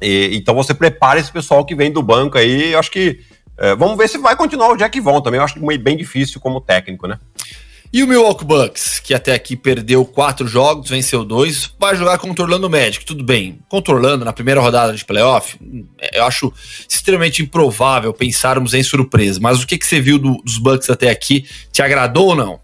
E, 0.00 0.30
então 0.32 0.54
você 0.54 0.74
prepara 0.74 1.18
esse 1.18 1.30
pessoal 1.30 1.64
que 1.64 1.74
vem 1.74 1.92
do 1.92 2.02
banco 2.02 2.38
aí. 2.38 2.72
Eu 2.72 2.78
acho 2.78 2.90
que. 2.90 3.20
É, 3.58 3.76
vamos 3.76 3.96
ver 3.96 4.08
se 4.08 4.18
vai 4.18 4.34
continuar 4.34 4.70
o 4.70 4.76
Jack 4.76 4.98
Vaughn 5.00 5.20
também. 5.20 5.38
Eu 5.38 5.44
acho 5.44 5.60
bem 5.78 5.96
difícil 5.96 6.40
como 6.40 6.60
técnico, 6.60 7.06
né? 7.06 7.18
E 7.92 8.02
o 8.02 8.06
Milwaukee 8.06 8.46
Bucks, 8.46 9.00
que 9.00 9.12
até 9.12 9.34
aqui 9.34 9.54
perdeu 9.54 10.02
quatro 10.02 10.48
jogos, 10.48 10.88
venceu 10.88 11.26
dois, 11.26 11.70
vai 11.78 11.94
jogar 11.94 12.16
contra 12.16 12.42
o 12.42 12.46
Orlando 12.46 12.70
Magic. 12.70 13.04
Tudo 13.04 13.22
bem, 13.22 13.58
contra 13.68 13.92
o 13.92 13.96
Orlando 13.96 14.24
na 14.24 14.32
primeira 14.32 14.62
rodada 14.62 14.94
de 14.94 15.04
playoff, 15.04 15.58
eu 16.14 16.24
acho 16.24 16.50
extremamente 16.88 17.42
improvável 17.42 18.14
pensarmos 18.14 18.72
em 18.72 18.82
surpresa. 18.82 19.38
Mas 19.42 19.62
o 19.62 19.66
que, 19.66 19.76
que 19.76 19.86
você 19.86 20.00
viu 20.00 20.18
do, 20.18 20.38
dos 20.42 20.56
Bucks 20.56 20.88
até 20.88 21.10
aqui? 21.10 21.44
Te 21.70 21.82
agradou 21.82 22.28
ou 22.28 22.34
não? 22.34 22.60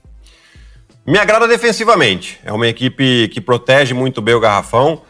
Me 1.09 1.18
agrada 1.18 1.49
defensivamente. 1.49 2.38
É 2.44 2.53
uma 2.53 2.66
equipe 2.66 3.29
que 3.29 3.40
protege 3.40 3.94
muito 3.94 4.21
bem 4.21 4.35
o 4.35 4.40
garrafão. 4.40 5.01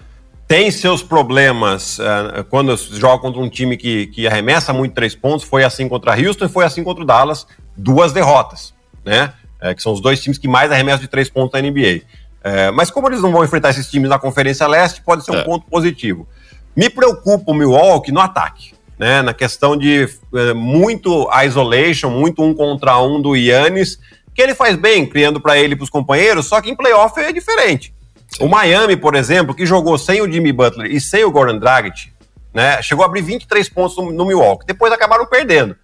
Tem 0.46 0.70
seus 0.70 1.02
problemas 1.02 1.98
uh, 1.98 2.44
quando 2.48 2.76
joga 2.76 3.20
contra 3.20 3.40
um 3.40 3.48
time 3.48 3.76
que, 3.76 4.06
que 4.06 4.24
arremessa 4.24 4.72
muito 4.72 4.94
três 4.94 5.16
pontos. 5.16 5.44
Foi 5.44 5.64
assim 5.64 5.88
contra 5.88 6.14
Houston 6.14 6.44
e 6.44 6.48
foi 6.48 6.64
assim 6.64 6.84
contra 6.84 7.02
o 7.02 7.04
Dallas. 7.04 7.48
Duas 7.76 8.12
derrotas, 8.12 8.72
né? 9.04 9.32
É, 9.60 9.74
que 9.74 9.82
são 9.82 9.92
os 9.92 10.00
dois 10.00 10.22
times 10.22 10.38
que 10.38 10.46
mais 10.46 10.70
arremessam 10.70 11.00
de 11.00 11.08
três 11.08 11.28
pontos 11.28 11.60
na 11.60 11.68
NBA. 11.68 12.02
É, 12.44 12.70
mas 12.70 12.92
como 12.92 13.08
eles 13.08 13.20
não 13.20 13.32
vão 13.32 13.44
enfrentar 13.44 13.70
esses 13.70 13.90
times 13.90 14.08
na 14.08 14.20
Conferência 14.20 14.68
Leste, 14.68 15.02
pode 15.02 15.24
ser 15.24 15.32
um 15.32 15.38
é. 15.38 15.42
ponto 15.42 15.66
positivo. 15.66 16.28
Me 16.76 16.88
preocupa 16.88 17.50
o 17.50 17.54
Milwaukee 17.54 18.12
no 18.12 18.20
ataque, 18.20 18.72
né? 18.96 19.20
Na 19.20 19.34
questão 19.34 19.76
de 19.76 20.08
é, 20.32 20.54
muito 20.54 21.28
isolation, 21.44 22.08
muito 22.08 22.40
um 22.40 22.54
contra 22.54 23.02
um 23.02 23.20
do 23.20 23.34
Yannis 23.34 23.98
que 24.38 24.42
ele 24.42 24.54
faz 24.54 24.76
bem 24.76 25.04
criando 25.04 25.40
para 25.40 25.58
ele 25.58 25.72
e 25.72 25.76
para 25.76 25.82
os 25.82 25.90
companheiros, 25.90 26.46
só 26.46 26.60
que 26.60 26.70
em 26.70 26.76
playoff 26.76 27.18
é 27.18 27.32
diferente. 27.32 27.92
Sim. 28.28 28.44
O 28.44 28.48
Miami, 28.48 28.96
por 28.96 29.16
exemplo, 29.16 29.52
que 29.52 29.66
jogou 29.66 29.98
sem 29.98 30.20
o 30.20 30.30
Jimmy 30.30 30.52
Butler 30.52 30.92
e 30.92 31.00
sem 31.00 31.24
o 31.24 31.30
Gordon 31.32 31.58
Dragic, 31.58 32.12
né, 32.54 32.80
chegou 32.80 33.02
a 33.02 33.06
abrir 33.06 33.20
23 33.20 33.68
pontos 33.68 33.96
no, 33.96 34.12
no 34.12 34.24
Milwaukee. 34.24 34.64
Depois 34.64 34.92
acabaram 34.92 35.26
perdendo. 35.26 35.74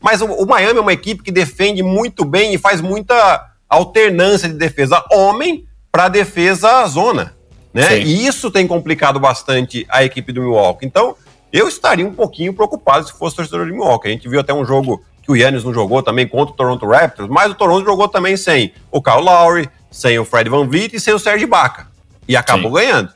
Mas 0.00 0.22
o, 0.22 0.26
o, 0.26 0.46
Miami 0.46 0.78
é 0.78 0.82
uma 0.82 0.92
equipe 0.92 1.24
que 1.24 1.32
defende 1.32 1.82
muito 1.82 2.24
bem 2.24 2.54
e 2.54 2.58
faz 2.58 2.80
muita 2.80 3.50
alternância 3.68 4.48
de 4.48 4.54
defesa 4.54 5.04
homem 5.10 5.66
para 5.90 6.08
defesa 6.08 6.86
zona. 6.86 7.34
né? 7.72 7.82
Sim. 7.82 8.02
E 8.02 8.28
isso 8.28 8.48
tem 8.48 8.64
complicado 8.64 9.18
bastante 9.18 9.84
a 9.88 10.04
equipe 10.04 10.32
do 10.32 10.40
Milwaukee. 10.40 10.86
Então, 10.86 11.16
eu 11.52 11.66
estaria 11.66 12.06
um 12.06 12.14
pouquinho 12.14 12.54
preocupado 12.54 13.08
se 13.08 13.12
fosse 13.12 13.34
torcedor 13.34 13.66
de 13.66 13.72
Milwaukee. 13.72 14.06
A 14.06 14.12
gente 14.12 14.28
viu 14.28 14.38
até 14.38 14.54
um 14.54 14.64
jogo 14.64 15.02
que 15.24 15.32
o 15.32 15.36
Yannis 15.36 15.64
não 15.64 15.72
jogou 15.72 16.02
também 16.02 16.28
contra 16.28 16.52
o 16.52 16.56
Toronto 16.56 16.86
Raptors, 16.86 17.28
mas 17.28 17.50
o 17.50 17.54
Toronto 17.54 17.84
jogou 17.84 18.06
também 18.08 18.36
sem 18.36 18.72
o 18.90 19.02
Kyle 19.02 19.22
Lowry, 19.22 19.68
sem 19.90 20.18
o 20.18 20.24
Fred 20.24 20.50
Van 20.50 20.66
Vliet 20.66 20.94
e 20.94 21.00
sem 21.00 21.14
o 21.14 21.18
Serge 21.18 21.44
Ibaka. 21.44 21.88
E 22.28 22.36
acabou 22.36 22.70
Sim. 22.70 22.84
ganhando. 22.86 23.10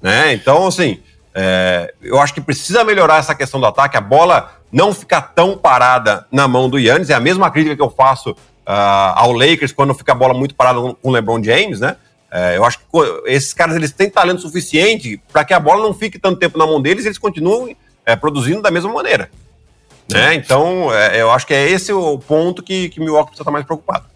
Né? 0.00 0.32
Então, 0.32 0.66
assim, 0.66 1.00
é, 1.34 1.92
eu 2.00 2.20
acho 2.20 2.32
que 2.32 2.40
precisa 2.40 2.84
melhorar 2.84 3.18
essa 3.18 3.34
questão 3.34 3.58
do 3.58 3.66
ataque, 3.66 3.96
a 3.96 4.00
bola 4.00 4.52
não 4.70 4.92
ficar 4.92 5.22
tão 5.22 5.56
parada 5.56 6.26
na 6.30 6.46
mão 6.46 6.68
do 6.68 6.78
Yannis. 6.78 7.10
É 7.10 7.14
a 7.14 7.20
mesma 7.20 7.50
crítica 7.50 7.74
que 7.74 7.82
eu 7.82 7.90
faço 7.90 8.30
uh, 8.30 9.14
ao 9.14 9.32
Lakers 9.32 9.72
quando 9.72 9.94
fica 9.94 10.12
a 10.12 10.14
bola 10.14 10.34
muito 10.34 10.54
parada 10.54 10.78
com 10.78 10.96
o 11.02 11.10
LeBron 11.10 11.42
James, 11.42 11.80
né? 11.80 11.96
É, 12.30 12.58
eu 12.58 12.64
acho 12.64 12.78
que 12.78 12.84
esses 13.24 13.54
caras 13.54 13.74
eles 13.74 13.90
têm 13.90 14.10
talento 14.10 14.42
suficiente 14.42 15.18
para 15.32 15.44
que 15.44 15.54
a 15.54 15.60
bola 15.60 15.82
não 15.82 15.94
fique 15.94 16.18
tanto 16.18 16.38
tempo 16.38 16.58
na 16.58 16.66
mão 16.66 16.78
deles 16.80 17.04
e 17.04 17.08
eles 17.08 17.16
continuem 17.16 17.74
é, 18.04 18.14
produzindo 18.14 18.60
da 18.60 18.70
mesma 18.70 18.92
maneira. 18.92 19.30
Né? 20.10 20.34
Então, 20.34 20.92
é, 20.94 21.20
eu 21.20 21.30
acho 21.30 21.46
que 21.46 21.54
é 21.54 21.70
esse 21.70 21.92
o 21.92 22.18
ponto 22.18 22.62
que, 22.62 22.88
que 22.88 23.00
Milwaukee 23.00 23.30
precisa 23.30 23.42
estar 23.42 23.50
mais 23.50 23.64
preocupado. 23.64 24.06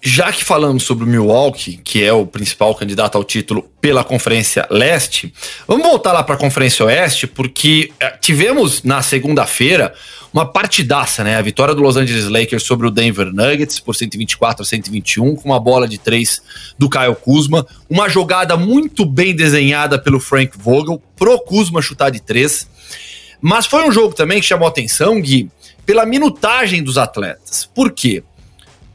Já 0.00 0.32
que 0.32 0.44
falamos 0.44 0.84
sobre 0.84 1.04
o 1.04 1.06
Milwaukee, 1.06 1.76
que 1.76 2.04
é 2.04 2.12
o 2.12 2.24
principal 2.24 2.72
candidato 2.74 3.18
ao 3.18 3.24
título 3.24 3.68
pela 3.80 4.04
Conferência 4.04 4.64
Leste, 4.70 5.32
vamos 5.66 5.86
voltar 5.86 6.12
lá 6.12 6.22
para 6.22 6.36
a 6.36 6.38
Conferência 6.38 6.86
Oeste, 6.86 7.26
porque 7.26 7.92
é, 7.98 8.10
tivemos 8.10 8.84
na 8.84 9.02
segunda-feira 9.02 9.92
uma 10.32 10.46
partidaça, 10.46 11.24
né? 11.24 11.36
A 11.36 11.42
vitória 11.42 11.74
do 11.74 11.82
Los 11.82 11.96
Angeles 11.96 12.28
Lakers 12.28 12.62
sobre 12.62 12.86
o 12.86 12.90
Denver 12.92 13.32
Nuggets 13.32 13.80
por 13.80 13.96
124 13.96 14.62
a 14.62 14.64
121, 14.64 15.34
com 15.34 15.48
uma 15.48 15.58
bola 15.58 15.88
de 15.88 15.98
três 15.98 16.42
do 16.78 16.88
Kyle 16.88 17.16
Kuzma, 17.16 17.66
uma 17.90 18.08
jogada 18.08 18.56
muito 18.56 19.04
bem 19.04 19.34
desenhada 19.34 19.98
pelo 19.98 20.20
Frank 20.20 20.56
Vogel 20.56 21.02
pro 21.16 21.40
Kuzma 21.40 21.82
chutar 21.82 22.10
de 22.10 22.22
três. 22.22 22.68
Mas 23.40 23.66
foi 23.66 23.86
um 23.86 23.92
jogo 23.92 24.14
também 24.14 24.40
que 24.40 24.46
chamou 24.46 24.66
atenção, 24.66 25.20
Gui, 25.20 25.50
pela 25.86 26.04
minutagem 26.04 26.82
dos 26.82 26.98
atletas. 26.98 27.68
Por 27.74 27.92
quê? 27.92 28.22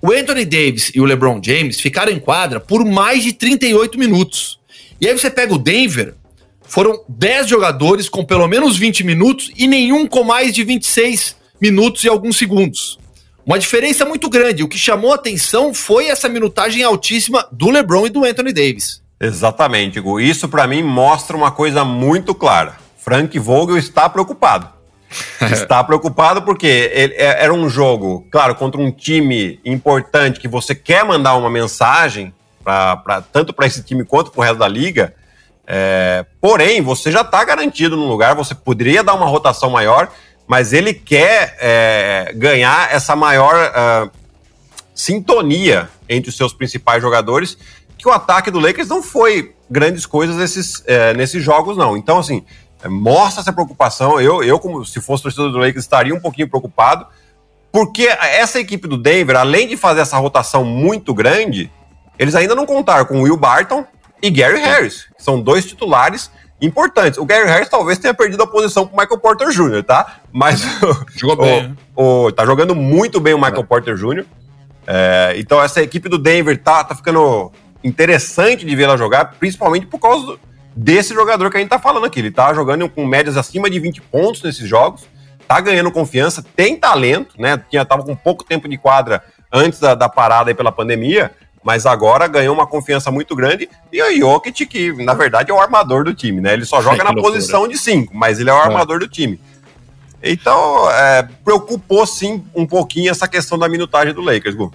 O 0.01 0.11
Anthony 0.11 0.43
Davis 0.43 0.91
e 0.93 0.99
o 0.99 1.05
LeBron 1.05 1.41
James 1.41 1.79
ficaram 1.79 2.11
em 2.11 2.19
quadra 2.19 2.59
por 2.59 2.83
mais 2.83 3.23
de 3.23 3.31
38 3.31 3.97
minutos. 3.97 4.59
E 4.99 5.07
aí 5.07 5.17
você 5.17 5.29
pega 5.29 5.53
o 5.53 5.57
Denver, 5.57 6.13
foram 6.61 7.03
10 7.07 7.47
jogadores 7.47 8.09
com 8.09 8.25
pelo 8.25 8.47
menos 8.47 8.77
20 8.77 9.03
minutos 9.03 9.51
e 9.55 9.65
nenhum 9.65 10.05
com 10.05 10.23
mais 10.23 10.53
de 10.53 10.63
26 10.63 11.37
minutos 11.61 12.03
e 12.03 12.09
alguns 12.09 12.37
segundos. 12.37 12.99
Uma 13.45 13.59
diferença 13.59 14.05
muito 14.05 14.29
grande. 14.29 14.63
O 14.63 14.67
que 14.67 14.77
chamou 14.77 15.13
atenção 15.13 15.73
foi 15.73 16.07
essa 16.07 16.27
minutagem 16.27 16.83
altíssima 16.83 17.47
do 17.51 17.69
LeBron 17.69 18.07
e 18.07 18.09
do 18.09 18.25
Anthony 18.25 18.51
Davis. 18.53 19.01
Exatamente, 19.19 19.99
Gu. 19.99 20.19
Isso 20.19 20.49
para 20.49 20.67
mim 20.67 20.83
mostra 20.83 21.35
uma 21.35 21.51
coisa 21.51 21.85
muito 21.85 22.35
clara. 22.35 22.82
Frank 23.03 23.37
Vogel 23.37 23.77
está 23.77 24.07
preocupado. 24.07 24.69
está 25.51 25.83
preocupado 25.83 26.41
porque 26.41 26.89
ele, 26.93 27.13
é, 27.15 27.43
era 27.43 27.53
um 27.53 27.69
jogo, 27.69 28.25
claro, 28.31 28.55
contra 28.55 28.81
um 28.81 28.91
time 28.91 29.59
importante 29.63 30.39
que 30.39 30.47
você 30.47 30.73
quer 30.73 31.05
mandar 31.05 31.35
uma 31.35 31.49
mensagem 31.49 32.33
pra, 32.63 32.97
pra 32.97 33.21
tanto 33.21 33.53
para 33.53 33.67
esse 33.67 33.83
time 33.83 34.03
quanto 34.03 34.31
para 34.31 34.39
o 34.39 34.43
resto 34.43 34.57
da 34.57 34.67
liga. 34.67 35.13
É, 35.67 36.25
porém, 36.41 36.81
você 36.81 37.11
já 37.11 37.21
está 37.21 37.43
garantido 37.43 37.95
no 37.95 38.07
lugar, 38.07 38.35
você 38.35 38.55
poderia 38.55 39.03
dar 39.03 39.13
uma 39.13 39.27
rotação 39.27 39.69
maior, 39.69 40.09
mas 40.47 40.73
ele 40.73 40.93
quer 40.93 41.57
é, 41.59 42.33
ganhar 42.35 42.91
essa 42.91 43.15
maior 43.15 43.55
uh, 43.55 44.11
sintonia 44.95 45.89
entre 46.09 46.29
os 46.29 46.37
seus 46.37 46.53
principais 46.53 47.01
jogadores, 47.01 47.57
que 47.97 48.07
o 48.07 48.11
ataque 48.11 48.51
do 48.51 48.59
Lakers 48.59 48.89
não 48.89 49.01
foi 49.01 49.53
grandes 49.69 50.05
coisas 50.05 50.35
nesses, 50.35 50.83
é, 50.85 51.13
nesses 51.13 51.41
jogos, 51.41 51.77
não. 51.77 51.95
Então, 51.95 52.19
assim, 52.19 52.43
mostra 52.89 53.41
essa 53.41 53.53
preocupação. 53.53 54.19
Eu, 54.19 54.43
eu, 54.43 54.59
como 54.59 54.85
se 54.85 55.01
fosse 55.01 55.23
torcedor 55.23 55.51
do 55.51 55.57
Lakers, 55.57 55.85
estaria 55.85 56.13
um 56.13 56.19
pouquinho 56.19 56.49
preocupado, 56.49 57.05
porque 57.71 58.03
essa 58.03 58.59
equipe 58.59 58.87
do 58.87 58.97
Denver, 58.97 59.35
além 59.35 59.67
de 59.67 59.75
fazer 59.75 60.01
essa 60.01 60.17
rotação 60.17 60.63
muito 60.63 61.13
grande, 61.13 61.71
eles 62.19 62.35
ainda 62.35 62.55
não 62.55 62.65
contaram 62.65 63.05
com 63.05 63.21
Will 63.21 63.37
Barton 63.37 63.85
e 64.21 64.29
Gary 64.29 64.59
Harris, 64.59 65.07
que 65.17 65.23
são 65.23 65.41
dois 65.41 65.65
titulares 65.65 66.31
importantes. 66.61 67.17
O 67.17 67.25
Gary 67.25 67.47
Harris 67.47 67.67
talvez 67.67 67.97
tenha 67.99 68.13
perdido 68.13 68.43
a 68.43 68.47
posição 68.47 68.87
para 68.87 69.01
Michael 69.01 69.19
Porter 69.19 69.49
Jr., 69.49 69.83
tá? 69.83 70.19
Mas 70.31 70.61
Jogou 71.15 71.45
bem, 71.45 71.75
o, 71.95 72.25
o, 72.25 72.31
tá 72.31 72.45
jogando 72.45 72.73
muito 72.75 73.19
bem 73.19 73.33
o 73.33 73.37
Michael 73.37 73.61
é. 73.61 73.63
Porter 73.63 73.95
Jr. 73.95 74.25
É, 74.85 75.33
então 75.37 75.61
essa 75.61 75.81
equipe 75.81 76.07
do 76.07 76.17
Denver 76.17 76.61
tá, 76.61 76.83
tá 76.83 76.95
ficando 76.95 77.51
interessante 77.83 78.65
de 78.65 78.75
vê-la 78.75 78.95
jogar, 78.95 79.33
principalmente 79.39 79.85
por 79.85 79.99
causa 79.99 80.25
do, 80.25 80.39
desse 80.75 81.13
jogador 81.13 81.49
que 81.49 81.57
a 81.57 81.59
gente 81.59 81.69
tá 81.69 81.79
falando 81.79 82.05
aqui. 82.05 82.19
Ele 82.19 82.31
tá 82.31 82.53
jogando 82.53 82.89
com 82.89 83.05
médias 83.05 83.37
acima 83.37 83.69
de 83.69 83.79
20 83.79 84.01
pontos 84.01 84.41
nesses 84.41 84.67
jogos, 84.67 85.05
tá 85.47 85.59
ganhando 85.59 85.91
confiança, 85.91 86.43
tem 86.55 86.75
talento, 86.75 87.35
né? 87.39 87.61
Tinha, 87.69 87.85
tava 87.85 88.03
com 88.03 88.15
pouco 88.15 88.43
tempo 88.43 88.67
de 88.67 88.77
quadra 88.77 89.23
antes 89.51 89.79
da, 89.79 89.93
da 89.95 90.09
parada 90.09 90.49
aí 90.49 90.55
pela 90.55 90.71
pandemia, 90.71 91.31
mas 91.63 91.85
agora 91.85 92.27
ganhou 92.27 92.53
uma 92.53 92.67
confiança 92.67 93.11
muito 93.11 93.35
grande. 93.35 93.69
E 93.91 94.01
o 94.01 94.17
Jokic, 94.17 94.65
que 94.65 94.93
na 95.03 95.13
verdade 95.13 95.51
é 95.51 95.53
o 95.53 95.59
armador 95.59 96.03
do 96.03 96.13
time, 96.13 96.41
né? 96.41 96.53
Ele 96.53 96.65
só 96.65 96.81
joga 96.81 97.03
na 97.03 97.11
loucura. 97.11 97.35
posição 97.35 97.67
de 97.67 97.77
5, 97.77 98.15
mas 98.15 98.39
ele 98.39 98.49
é 98.49 98.53
o 98.53 98.57
é. 98.57 98.61
armador 98.61 98.99
do 98.99 99.07
time. 99.07 99.39
Então, 100.21 100.89
é, 100.89 101.27
preocupou 101.43 102.05
sim 102.07 102.45
um 102.55 102.65
pouquinho 102.65 103.11
essa 103.11 103.27
questão 103.27 103.59
da 103.59 103.67
minutagem 103.67 104.13
do 104.13 104.21
Lakers, 104.21 104.55
Gu. 104.55 104.73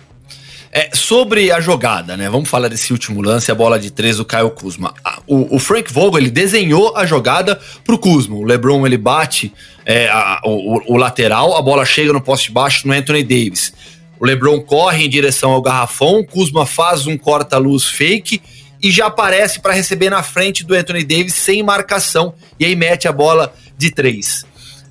É, 0.71 0.91
sobre 0.95 1.51
a 1.51 1.61
jogada, 1.61 2.17
né? 2.17 2.29
Vamos 2.29 2.49
falar 2.49 2.69
desse 2.69 2.93
último 2.93 3.23
lance, 3.23 3.51
a 3.51 3.55
bola 3.55 3.79
de 3.79 3.91
três 3.91 4.19
do 4.19 4.25
Caio 4.25 4.51
Kuzma. 4.51 4.93
O, 5.27 5.57
o, 5.57 5.59
Frank 5.59 5.91
Vogel, 5.91 6.19
ele 6.19 6.31
desenhou 6.31 6.95
a 6.95 7.07
jogada 7.07 7.59
pro 7.85 7.99
Kuzma. 7.99 8.37
O 8.37 8.45
LeBron, 8.45 8.87
ele 8.87 8.99
bate 8.99 9.53
é, 9.87 10.09
a, 10.09 10.43
o, 10.45 10.95
o, 10.95 10.97
lateral, 10.97 11.57
a 11.57 11.63
bola 11.63 11.87
chega 11.87 12.13
no 12.13 12.21
poste 12.21 12.53
baixo 12.53 12.87
no 12.87 12.93
Anthony 12.93 13.23
Davis. 13.23 13.73
O 14.21 14.27
LeBron 14.27 14.61
corre 14.61 15.07
em 15.07 15.09
direção 15.09 15.53
ao 15.53 15.63
garrafão, 15.63 16.23
Kuzma 16.23 16.67
faz 16.67 17.07
um 17.07 17.17
corta-luz 17.17 17.85
fake 17.87 18.43
e 18.83 18.91
já 18.91 19.07
aparece 19.07 19.61
para 19.61 19.73
receber 19.73 20.11
na 20.11 20.23
frente 20.23 20.65
do 20.65 20.75
Anthony 20.75 21.03
Davis 21.03 21.35
sem 21.35 21.63
marcação 21.63 22.35
e 22.59 22.65
aí 22.65 22.77
mete 22.77 23.09
a 23.09 23.13
bola 23.13 23.55
de 23.77 23.91
três. 23.91 24.45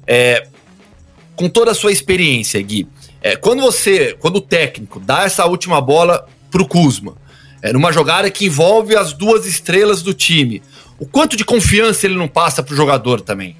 É, 0.07 0.47
com 1.35 1.47
toda 1.47 1.71
a 1.71 1.75
sua 1.75 1.91
experiência, 1.91 2.59
Gui, 2.61 2.87
é, 3.27 3.35
quando 3.35 3.61
você, 3.61 4.15
quando 4.21 4.37
o 4.37 4.41
técnico 4.41 5.01
dá 5.01 5.23
essa 5.23 5.45
última 5.45 5.81
bola 5.81 6.25
pro 6.49 6.65
Kuzma, 6.65 7.15
é, 7.61 7.73
numa 7.73 7.91
jogada 7.91 8.31
que 8.31 8.45
envolve 8.45 8.95
as 8.95 9.11
duas 9.11 9.45
estrelas 9.45 10.01
do 10.01 10.13
time, 10.13 10.63
o 10.97 11.05
quanto 11.05 11.35
de 11.35 11.43
confiança 11.43 12.05
ele 12.07 12.15
não 12.15 12.29
passa 12.29 12.63
pro 12.63 12.73
jogador 12.73 13.19
também? 13.19 13.57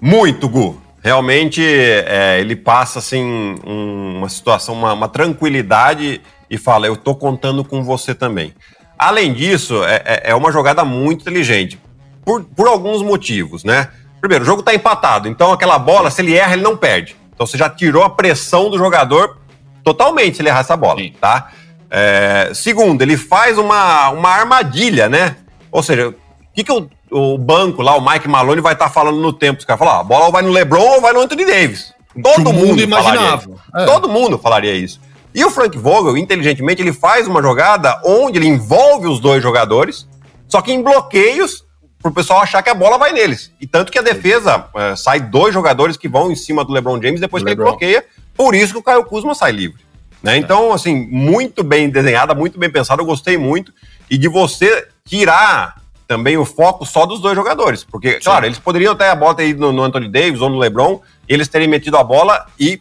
Muito, 0.00 0.48
Gu. 0.48 0.80
Realmente 1.02 1.62
é, 1.62 2.38
ele 2.40 2.56
passa 2.56 3.00
assim 3.00 3.22
um, 3.22 4.16
uma 4.16 4.30
situação, 4.30 4.74
uma, 4.74 4.94
uma, 4.94 5.08
tranquilidade 5.08 6.22
e 6.48 6.56
fala: 6.56 6.86
eu 6.86 6.96
tô 6.96 7.14
contando 7.14 7.62
com 7.62 7.84
você 7.84 8.14
também. 8.14 8.54
Além 8.98 9.34
disso, 9.34 9.84
é, 9.84 10.02
é, 10.06 10.22
é 10.30 10.34
uma 10.34 10.50
jogada 10.50 10.84
muito 10.84 11.20
inteligente 11.20 11.78
por, 12.24 12.44
por 12.44 12.66
alguns 12.66 13.02
motivos, 13.02 13.62
né? 13.62 13.88
Primeiro, 14.22 14.42
o 14.42 14.46
jogo 14.46 14.62
tá 14.62 14.72
empatado, 14.72 15.28
então 15.28 15.52
aquela 15.52 15.78
bola, 15.78 16.10
se 16.10 16.22
ele 16.22 16.34
erra, 16.34 16.54
ele 16.54 16.62
não 16.62 16.78
perde. 16.78 17.20
Então 17.34 17.46
você 17.46 17.56
já 17.56 17.68
tirou 17.68 18.02
a 18.02 18.10
pressão 18.10 18.70
do 18.70 18.78
jogador 18.78 19.38
totalmente 19.82 20.36
se 20.36 20.42
ele 20.42 20.48
errar 20.48 20.60
essa 20.60 20.76
bola, 20.76 21.00
Sim. 21.00 21.14
tá? 21.20 21.50
É, 21.90 22.50
segundo, 22.54 23.02
ele 23.02 23.16
faz 23.16 23.58
uma, 23.58 24.10
uma 24.10 24.30
armadilha, 24.30 25.08
né? 25.08 25.36
Ou 25.70 25.82
seja, 25.82 26.08
o 26.08 26.14
que, 26.54 26.64
que 26.64 26.72
o, 26.72 26.88
o 27.10 27.36
banco 27.36 27.82
lá, 27.82 27.96
o 27.96 28.00
Mike 28.00 28.28
Maloney, 28.28 28.62
vai 28.62 28.72
estar 28.72 28.86
tá 28.86 28.90
falando 28.90 29.20
no 29.20 29.32
tempo? 29.32 29.58
Os 29.58 29.64
caras 29.64 29.78
falam, 29.78 30.00
a 30.00 30.02
bola 30.02 30.30
vai 30.30 30.42
no 30.42 30.50
LeBron 30.50 30.94
ou 30.94 31.00
vai 31.00 31.12
no 31.12 31.20
Anthony 31.20 31.44
Davis. 31.44 31.92
Todo 32.22 32.52
mundo, 32.52 32.66
mundo 32.66 32.82
imaginava. 32.82 33.44
É. 33.74 33.84
Todo 33.84 34.08
mundo 34.08 34.38
falaria 34.38 34.74
isso. 34.74 35.00
E 35.34 35.44
o 35.44 35.50
Frank 35.50 35.76
Vogel, 35.78 36.16
inteligentemente, 36.16 36.82
ele 36.82 36.92
faz 36.92 37.26
uma 37.26 37.40
jogada 37.40 38.00
onde 38.04 38.38
ele 38.38 38.46
envolve 38.46 39.06
os 39.06 39.18
dois 39.18 39.42
jogadores, 39.42 40.06
só 40.46 40.60
que 40.60 40.72
em 40.72 40.82
bloqueios 40.82 41.64
para 42.02 42.10
o 42.10 42.14
pessoal 42.14 42.40
achar 42.40 42.62
que 42.62 42.68
a 42.68 42.74
bola 42.74 42.98
vai 42.98 43.12
neles. 43.12 43.52
E 43.60 43.66
tanto 43.66 43.92
que 43.92 43.98
a 43.98 44.02
defesa 44.02 44.66
é, 44.74 44.96
sai 44.96 45.20
dois 45.20 45.54
jogadores 45.54 45.96
que 45.96 46.08
vão 46.08 46.32
em 46.32 46.34
cima 46.34 46.64
do 46.64 46.72
LeBron 46.72 47.00
James 47.00 47.20
depois 47.20 47.44
que 47.44 47.48
ele 47.48 47.56
bloqueia, 47.56 48.04
por 48.34 48.54
isso 48.54 48.72
que 48.72 48.78
o 48.78 48.82
Caio 48.82 49.04
Kuzma 49.04 49.34
sai 49.34 49.52
livre. 49.52 49.80
Né? 50.20 50.36
Então, 50.36 50.72
assim, 50.72 51.06
muito 51.10 51.62
bem 51.62 51.88
desenhada, 51.88 52.34
muito 52.34 52.58
bem 52.58 52.70
pensada, 52.70 53.00
eu 53.00 53.06
gostei 53.06 53.38
muito. 53.38 53.72
E 54.10 54.18
de 54.18 54.28
você 54.28 54.88
tirar 55.04 55.80
também 56.06 56.36
o 56.36 56.44
foco 56.44 56.84
só 56.84 57.06
dos 57.06 57.20
dois 57.20 57.36
jogadores. 57.36 57.84
Porque, 57.84 58.14
Sim. 58.14 58.20
claro, 58.24 58.46
eles 58.46 58.58
poderiam 58.58 58.94
ter 58.94 59.06
a 59.06 59.14
bola 59.14 59.34
ter 59.34 59.48
ido 59.48 59.60
no, 59.60 59.72
no 59.72 59.82
Anthony 59.82 60.08
Davis 60.08 60.40
ou 60.40 60.50
no 60.50 60.58
LeBron, 60.58 61.00
eles 61.28 61.48
terem 61.48 61.68
metido 61.68 61.96
a 61.96 62.04
bola 62.04 62.46
e, 62.58 62.80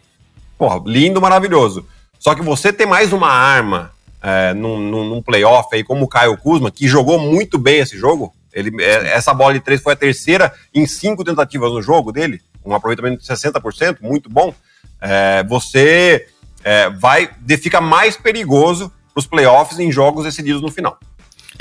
porra, 0.58 0.82
lindo, 0.86 1.22
maravilhoso. 1.22 1.86
Só 2.20 2.36
que 2.36 2.42
você 2.42 2.74
ter 2.74 2.86
mais 2.86 3.14
uma 3.14 3.30
arma 3.30 3.92
é, 4.22 4.54
num, 4.54 4.80
num, 4.80 5.06
num 5.06 5.22
playoff 5.22 5.70
aí, 5.74 5.84
como 5.84 6.06
o 6.06 6.08
Caio 6.08 6.38
Kuzma, 6.38 6.70
que 6.70 6.88
jogou 6.88 7.18
muito 7.20 7.58
bem 7.58 7.80
esse 7.80 7.98
jogo, 7.98 8.34
ele, 8.54 8.72
é, 8.82 9.14
essa 9.14 9.34
bola 9.34 9.54
de 9.54 9.60
três 9.60 9.82
foi 9.82 9.94
a 9.94 9.96
terceira 9.96 10.54
em 10.74 10.86
cinco 10.86 11.24
tentativas 11.24 11.72
no 11.72 11.82
jogo 11.82 12.12
dele, 12.12 12.42
um 12.66 12.74
aproveitamento 12.74 13.22
de 13.22 13.28
60%, 13.28 13.98
muito 14.02 14.30
bom. 14.30 14.54
É, 15.00 15.44
você 15.44 16.28
é, 16.64 16.90
vai 16.90 17.30
fica 17.60 17.82
mais 17.82 18.16
perigoso 18.16 18.92
para 19.14 19.20
os 19.20 19.28
playoffs 19.28 19.80
em 19.80 19.92
jogos 19.92 20.24
decididos 20.24 20.62
no 20.62 20.72
final. 20.72 20.98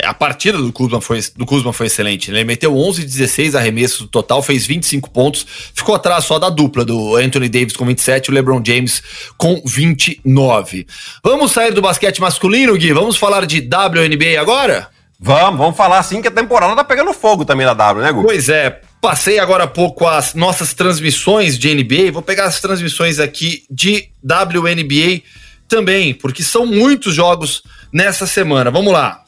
A 0.03 0.13
partida 0.13 0.57
do 0.57 0.71
Kuzma 0.71 0.99
foi, 0.99 1.19
do 1.35 1.45
Kuzma 1.45 1.73
foi 1.73 1.87
excelente. 1.87 2.31
Ele 2.31 2.43
meteu 2.43 2.75
11 2.75 3.03
16 3.03 3.55
arremessos 3.55 4.01
no 4.01 4.07
total, 4.07 4.41
fez 4.41 4.65
25 4.65 5.11
pontos, 5.11 5.45
ficou 5.73 5.93
atrás 5.93 6.23
só 6.23 6.39
da 6.39 6.49
dupla 6.49 6.83
do 6.83 7.15
Anthony 7.15 7.49
Davis 7.49 7.75
com 7.75 7.85
27 7.85 8.27
e 8.27 8.31
o 8.31 8.33
LeBron 8.33 8.61
James 8.65 9.03
com 9.37 9.61
29. 9.65 10.87
Vamos 11.23 11.51
sair 11.51 11.73
do 11.73 11.81
basquete 11.81 12.19
masculino, 12.19 12.75
Gui? 12.77 12.93
Vamos 12.93 13.17
falar 13.17 13.45
de 13.45 13.59
WNBA 13.59 14.39
agora? 14.39 14.89
Vamos, 15.23 15.59
vamos 15.59 15.77
falar 15.77 15.99
assim 15.99 16.19
que 16.19 16.27
a 16.27 16.31
temporada 16.31 16.75
tá 16.75 16.83
pegando 16.83 17.13
fogo 17.13 17.45
também 17.45 17.63
na 17.63 17.75
W, 17.75 18.03
né, 18.03 18.11
Gu? 18.11 18.23
Pois 18.23 18.49
é, 18.49 18.81
passei 18.99 19.37
agora 19.37 19.65
há 19.65 19.67
pouco 19.67 20.07
as 20.07 20.33
nossas 20.33 20.73
transmissões 20.73 21.59
de 21.59 21.71
NBA, 21.71 22.11
vou 22.11 22.23
pegar 22.23 22.45
as 22.45 22.59
transmissões 22.59 23.19
aqui 23.19 23.63
de 23.69 24.09
WNBA 24.23 25.21
também, 25.67 26.11
porque 26.11 26.41
são 26.41 26.65
muitos 26.65 27.13
jogos 27.13 27.61
nessa 27.93 28.25
semana. 28.25 28.71
Vamos 28.71 28.91
lá. 28.91 29.23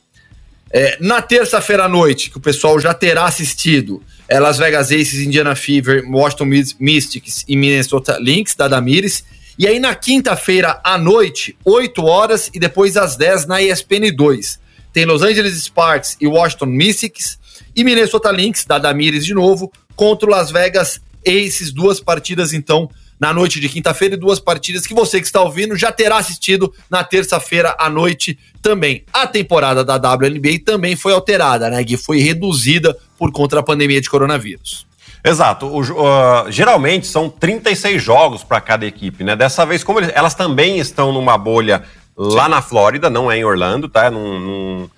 É, 0.72 0.98
na 1.00 1.22
terça-feira 1.22 1.84
à 1.86 1.88
noite, 1.88 2.32
que 2.32 2.38
o 2.38 2.42
pessoal 2.42 2.80
já 2.80 2.92
terá 2.96 3.26
assistido, 3.26 4.02
é 4.28 4.40
Las 4.40 4.58
Vegas 4.58 4.88
Aces, 4.88 5.22
Indiana 5.22 5.56
Fever, 5.56 6.04
Washington 6.10 6.46
Mystics 6.80 7.46
e 7.48 7.56
Minnesota 7.56 8.18
Lynx, 8.20 8.56
da 8.56 8.68
Damires. 8.68 9.24
E 9.60 9.68
aí 9.68 9.80
na 9.80 9.94
quinta-feira 9.94 10.82
à 10.84 10.98
noite, 10.98 11.56
8 11.64 12.04
horas 12.04 12.50
e 12.52 12.60
depois 12.60 12.98
às 12.98 13.16
10 13.16 13.46
na 13.46 13.62
ESPN 13.62 14.12
2. 14.12 14.63
Tem 14.94 15.06
Los 15.06 15.24
Angeles 15.24 15.62
Sparks 15.64 16.16
e 16.22 16.28
Washington 16.28 16.68
Mystics 16.68 17.40
e 17.76 17.84
Minnesota 17.84 18.32
Lynx, 18.32 18.64
da 18.64 18.78
Damires 18.78 19.26
de 19.26 19.34
novo, 19.34 19.72
contra 19.96 20.28
o 20.28 20.32
Las 20.32 20.52
Vegas 20.52 21.02
Aces, 21.28 21.72
duas 21.72 22.00
partidas 22.00 22.54
então 22.54 22.90
na 23.20 23.34
noite 23.34 23.60
de 23.60 23.70
quinta-feira 23.70 24.16
e 24.16 24.18
duas 24.18 24.40
partidas 24.40 24.86
que 24.86 24.94
você 24.94 25.20
que 25.20 25.26
está 25.26 25.42
ouvindo 25.42 25.76
já 25.76 25.92
terá 25.92 26.18
assistido 26.18 26.74
na 26.90 27.04
terça-feira 27.04 27.76
à 27.80 27.90
noite 27.90 28.38
também. 28.62 29.04
A 29.14 29.26
temporada 29.26 29.84
da 29.84 29.96
WNBA 29.96 30.60
também 30.66 30.96
foi 30.96 31.14
alterada, 31.14 31.70
né, 31.70 31.82
Gui? 31.84 31.98
Foi 31.98 32.20
reduzida 32.20 32.96
por 33.18 33.32
conta 33.32 33.56
da 33.56 33.64
pandemia 33.64 34.02
de 34.02 34.10
coronavírus. 34.10 34.86
Exato. 35.24 35.68
O, 35.68 35.80
uh, 35.80 36.52
geralmente 36.52 37.08
são 37.08 37.30
36 37.30 38.04
jogos 38.04 38.44
para 38.44 38.60
cada 38.60 38.86
equipe, 38.86 39.24
né? 39.24 39.38
Dessa 39.38 39.66
vez, 39.66 39.84
como 39.84 40.00
eles, 40.00 40.12
elas 40.14 40.36
também 40.36 40.80
estão 40.80 41.14
numa 41.14 41.38
bolha 41.38 41.84
lá 42.18 42.48
na 42.48 42.62
Flórida, 42.62 43.10
não 43.10 43.32
é 43.32 43.38
em 43.38 43.46
Orlando, 43.46 43.90
tá? 43.90 44.10
Num, 44.10 44.40
num 44.40 44.90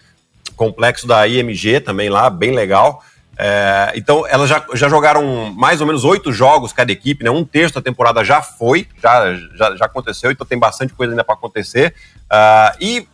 complexo 0.55 1.07
da 1.07 1.27
IMG 1.27 1.79
também 1.79 2.09
lá, 2.09 2.29
bem 2.29 2.51
legal. 2.51 3.03
É, 3.37 3.91
então, 3.95 4.25
elas 4.27 4.49
já, 4.49 4.65
já 4.73 4.87
jogaram 4.87 5.53
mais 5.53 5.81
ou 5.81 5.87
menos 5.87 6.05
oito 6.05 6.31
jogos 6.31 6.71
cada 6.71 6.91
equipe, 6.91 7.23
né? 7.23 7.29
Um 7.29 7.43
terço 7.43 7.75
da 7.75 7.81
temporada 7.81 8.23
já 8.23 8.41
foi, 8.41 8.87
já, 9.01 9.35
já, 9.55 9.75
já 9.75 9.85
aconteceu, 9.85 10.31
então 10.31 10.47
tem 10.47 10.57
bastante 10.57 10.93
coisa 10.93 11.11
ainda 11.11 11.23
para 11.23 11.35
acontecer. 11.35 11.93
Uh, 12.25 12.77
e 12.79 13.07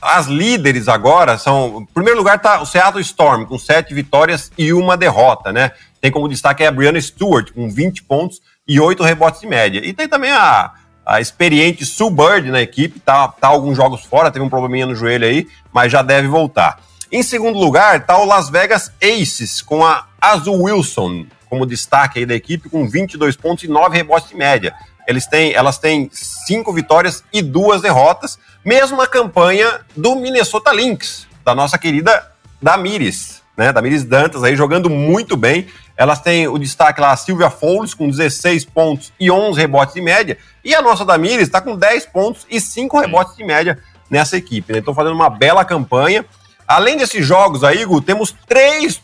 as 0.00 0.26
líderes 0.26 0.88
agora 0.88 1.36
são. 1.36 1.82
Em 1.82 1.86
primeiro 1.86 2.18
lugar 2.18 2.36
está 2.36 2.60
o 2.60 2.66
Seattle 2.66 3.02
Storm, 3.02 3.44
com 3.44 3.58
sete 3.58 3.92
vitórias 3.92 4.50
e 4.56 4.72
uma 4.72 4.96
derrota, 4.96 5.52
né? 5.52 5.72
Tem 6.00 6.10
como 6.10 6.28
destaque 6.28 6.64
a 6.64 6.70
Brianna 6.70 7.00
Stewart, 7.00 7.52
com 7.52 7.68
20 7.68 8.04
pontos 8.04 8.40
e 8.66 8.80
oito 8.80 9.02
rebotes 9.02 9.40
de 9.40 9.46
média. 9.46 9.80
E 9.84 9.92
tem 9.92 10.08
também 10.08 10.30
a, 10.30 10.72
a 11.06 11.20
experiente 11.20 11.86
Sue 11.86 12.10
Bird 12.10 12.50
na 12.50 12.60
equipe, 12.60 12.98
tá, 12.98 13.28
tá 13.28 13.46
alguns 13.46 13.76
jogos 13.76 14.02
fora, 14.04 14.30
teve 14.30 14.44
um 14.44 14.50
probleminha 14.50 14.86
no 14.86 14.94
joelho 14.96 15.24
aí, 15.24 15.46
mas 15.72 15.92
já 15.92 16.02
deve 16.02 16.26
voltar. 16.26 16.80
Em 17.12 17.22
segundo 17.22 17.58
lugar, 17.58 18.00
está 18.00 18.18
o 18.18 18.24
Las 18.24 18.50
Vegas 18.50 18.92
Aces, 19.00 19.62
com 19.62 19.84
a 19.84 20.06
Azul 20.20 20.64
Wilson 20.64 21.26
como 21.48 21.64
destaque 21.64 22.18
aí 22.18 22.26
da 22.26 22.34
equipe, 22.34 22.68
com 22.68 22.88
22 22.88 23.36
pontos 23.36 23.62
e 23.64 23.68
9 23.68 23.96
rebotes 23.96 24.30
de 24.30 24.36
média. 24.36 24.74
Eles 25.06 25.26
têm, 25.26 25.52
elas 25.52 25.78
têm 25.78 26.10
cinco 26.12 26.72
vitórias 26.72 27.22
e 27.32 27.40
duas 27.40 27.80
derrotas, 27.80 28.38
mesmo 28.64 28.96
na 28.96 29.06
campanha 29.06 29.80
do 29.96 30.16
Minnesota 30.16 30.72
Lynx, 30.72 31.28
da 31.44 31.54
nossa 31.54 31.78
querida 31.78 32.32
Damires, 32.60 33.42
né? 33.56 33.72
Damires 33.72 34.04
Dantas 34.04 34.44
aí 34.44 34.54
jogando 34.54 34.90
muito 34.90 35.36
bem. 35.36 35.66
Elas 35.96 36.20
têm 36.20 36.46
o 36.46 36.58
destaque 36.58 37.00
lá, 37.00 37.12
a 37.12 37.16
Silvia 37.16 37.48
Fouls, 37.48 37.94
com 37.94 38.08
16 38.08 38.66
pontos 38.66 39.12
e 39.18 39.30
11 39.30 39.58
rebotes 39.58 39.94
de 39.94 40.00
média. 40.00 40.36
E 40.62 40.74
a 40.74 40.82
nossa 40.82 41.04
Damires 41.04 41.46
está 41.46 41.60
com 41.60 41.76
10 41.76 42.06
pontos 42.06 42.46
e 42.50 42.60
5 42.60 43.00
rebotes 43.00 43.36
de 43.36 43.44
média 43.44 43.78
nessa 44.10 44.36
equipe. 44.36 44.72
Né? 44.72 44.78
Então, 44.78 44.94
fazendo 44.94 45.14
uma 45.14 45.30
bela 45.30 45.64
campanha. 45.64 46.24
Além 46.68 46.96
desses 46.96 47.24
jogos 47.24 47.64
aí, 47.64 47.82
Igor, 47.82 48.02
temos 48.02 48.34
três. 48.46 49.00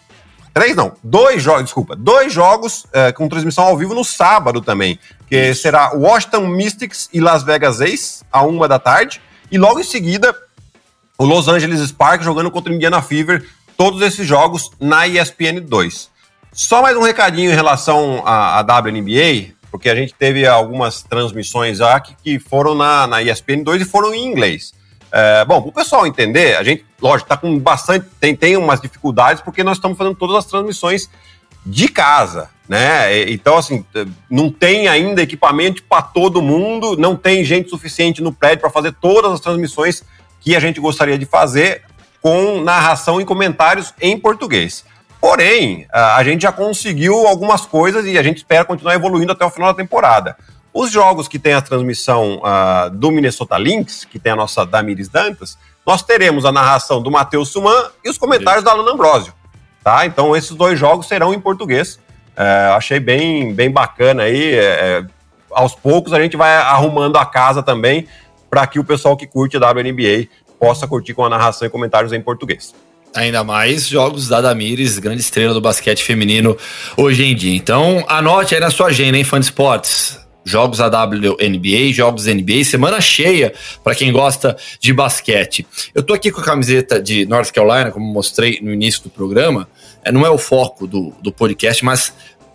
Três 0.53 0.77
não, 0.77 0.93
dois 1.03 1.43
jogos, 1.43 1.65
desculpa, 1.65 1.97
dois 1.97 2.31
jogos 2.31 2.85
é, 2.93 3.11
com 3.11 3.27
transmissão 3.27 3.65
ao 3.65 3.77
vivo 3.79 3.95
no 3.95 4.05
sábado 4.05 4.61
também, 4.61 4.99
que 5.27 5.55
será 5.55 5.93
Washington 5.95 6.47
Mystics 6.47 7.09
e 7.11 7.21
Las 7.23 7.43
Vegas 7.43 7.81
Ace, 7.81 8.23
a 8.31 8.43
uma 8.43 8.69
da 8.69 8.79
tarde, 8.79 9.19
e 9.51 9.57
logo 9.57 9.81
em 9.81 9.83
seguida 9.83 10.37
o 11.17 11.25
Los 11.25 11.49
Angeles 11.49 11.81
Sparks 11.89 12.27
jogando 12.27 12.51
contra 12.51 12.71
o 12.71 12.77
Indiana 12.77 13.01
Fever, 13.01 13.49
todos 13.83 14.01
esses 14.01 14.25
jogos 14.25 14.71
na 14.79 15.09
ESPN 15.09 15.61
2. 15.61 16.09
Só 16.53 16.83
mais 16.83 16.97
um 16.97 17.03
recadinho 17.03 17.51
em 17.51 17.55
relação 17.55 18.23
à, 18.25 18.61
à 18.61 18.61
WNBA, 18.61 19.55
porque 19.73 19.91
a 19.91 19.95
gente 19.97 20.15
teve 20.15 20.47
algumas 20.47 21.03
transmissões 21.03 21.81
aqui 21.81 22.15
que 22.23 22.39
foram 22.39 22.77
na, 22.77 23.09
na 23.09 23.21
ESPN 23.21 23.65
2 23.65 23.83
e 23.83 23.85
foram 23.85 24.15
em 24.15 24.25
inglês. 24.25 24.73
É, 25.11 25.45
bom, 25.45 25.61
para 25.61 25.71
o 25.71 25.73
pessoal 25.73 26.07
entender, 26.07 26.57
a 26.57 26.63
gente, 26.63 26.87
lógico, 27.01 27.25
está 27.25 27.37
com 27.37 27.59
bastante. 27.59 28.07
Tem, 28.21 28.37
tem 28.37 28.57
umas 28.57 28.81
dificuldades 28.81 29.43
porque 29.43 29.65
nós 29.65 29.79
estamos 29.79 29.99
fazendo 29.99 30.15
todas 30.15 30.37
as 30.37 30.45
transmissões 30.45 31.11
de 31.67 31.89
casa, 31.89 32.51
né? 32.69 33.29
Então, 33.31 33.59
assim, 33.59 33.85
não 34.31 34.49
tem 34.49 34.87
ainda 34.87 35.23
equipamento 35.23 35.83
para 35.83 36.03
todo 36.03 36.41
mundo, 36.41 36.97
não 36.97 37.17
tem 37.17 37.45
gente 37.45 37.69
suficiente 37.69 38.23
no 38.23 38.33
prédio 38.33 38.61
para 38.61 38.71
fazer 38.71 38.93
todas 38.93 39.33
as 39.33 39.41
transmissões 39.41 40.05
que 40.41 40.55
a 40.55 40.61
gente 40.61 40.79
gostaria 40.79 41.19
de 41.19 41.27
fazer 41.27 41.83
com 42.23 42.63
narração 42.63 43.21
e 43.21 43.25
comentários 43.25 43.93
em 44.01 44.19
português. 44.19 44.85
Porém, 45.21 45.87
a 45.93 46.23
gente 46.25 46.43
já 46.43 46.51
conseguiu 46.51 47.27
algumas 47.27 47.67
coisas 47.67 48.07
e 48.07 48.17
a 48.17 48.23
gente 48.23 48.39
espera 48.39 48.65
continuar 48.65 48.95
evoluindo 48.95 49.33
até 49.33 49.45
o 49.45 49.51
final 49.51 49.71
da 49.71 49.77
temporada. 49.77 50.37
Os 50.73 50.91
jogos 50.91 51.29
que 51.29 51.39
tem 51.39 51.53
a 51.53 51.61
transmissão 51.61 52.41
uh, 52.41 52.89
do 52.91 53.11
Minnesota 53.11 53.59
Lynx, 53.59 54.05
que 54.05 54.19
tem 54.19 54.33
a 54.33 54.37
nossa 54.37 54.65
Damiris 54.65 55.09
Dantas, 55.09 55.59
nós 55.85 56.03
teremos 56.03 56.45
a 56.45 56.53
narração 56.53 57.03
do 57.03 57.11
Matheus 57.11 57.51
Suman 57.51 57.91
e 58.03 58.09
os 58.09 58.17
comentários 58.17 58.65
da 58.65 58.71
Alana 58.71 58.93
Ambrosio. 58.93 59.35
Tá? 59.85 60.07
Então, 60.07 60.35
esses 60.35 60.53
dois 60.53 60.79
jogos 60.79 61.07
serão 61.07 61.35
em 61.35 61.41
português. 61.41 62.01
É, 62.35 62.73
achei 62.75 62.99
bem, 62.99 63.53
bem 63.53 63.71
bacana 63.71 64.23
aí. 64.23 64.55
É 64.55 65.05
aos 65.55 65.75
poucos 65.75 66.13
a 66.13 66.21
gente 66.21 66.37
vai 66.37 66.57
arrumando 66.57 67.17
a 67.17 67.27
casa 67.27 67.63
também 67.63 68.07
para 68.51 68.67
que 68.67 68.79
o 68.79 68.85
pessoal 68.85 69.17
que 69.17 69.27
curte 69.27 69.57
a 69.57 69.61
WNBA 69.61 70.29
possa 70.63 70.87
curtir 70.87 71.13
com 71.13 71.25
a 71.25 71.29
narração 71.29 71.67
e 71.67 71.71
comentários 71.71 72.13
em 72.13 72.21
português. 72.21 72.73
Ainda 73.13 73.43
mais 73.43 73.89
jogos 73.89 74.29
da 74.29 74.41
Damires, 74.41 74.97
grande 75.01 75.21
estrela 75.21 75.53
do 75.53 75.61
basquete 75.61 76.05
feminino 76.05 76.57
hoje 76.97 77.25
em 77.25 77.35
dia. 77.35 77.57
Então, 77.57 78.05
anote 78.07 78.55
aí 78.55 78.61
na 78.61 78.71
sua 78.71 78.87
agenda, 78.87 79.19
hein, 79.19 79.25
fã 79.25 79.41
de 79.41 79.47
esportes 79.47 80.23
jogos 80.45 80.81
WNBA, 80.81 81.93
jogos 81.93 82.27
NBA, 82.27 82.65
semana 82.65 83.01
cheia 83.01 83.53
para 83.83 83.95
quem 83.95 84.13
gosta 84.13 84.57
de 84.81 84.93
basquete. 84.93 85.67
Eu 85.95 86.03
tô 86.03 86.15
aqui 86.15 86.31
com 86.31 86.41
a 86.41 86.45
camiseta 86.45 87.01
de 87.01 87.27
North 87.27 87.53
Carolina, 87.53 87.91
como 87.91 88.05
mostrei 88.13 88.59
no 88.61 88.73
início 88.73 89.05
do 89.05 89.11
programa. 89.11 89.69
É, 90.05 90.11
não 90.11 90.27
é 90.27 90.31
o 90.31 90.39
foco 90.39 90.87
do, 90.87 91.13
do 91.23 91.33
podcast, 91.33 91.85
mas 91.85 92.13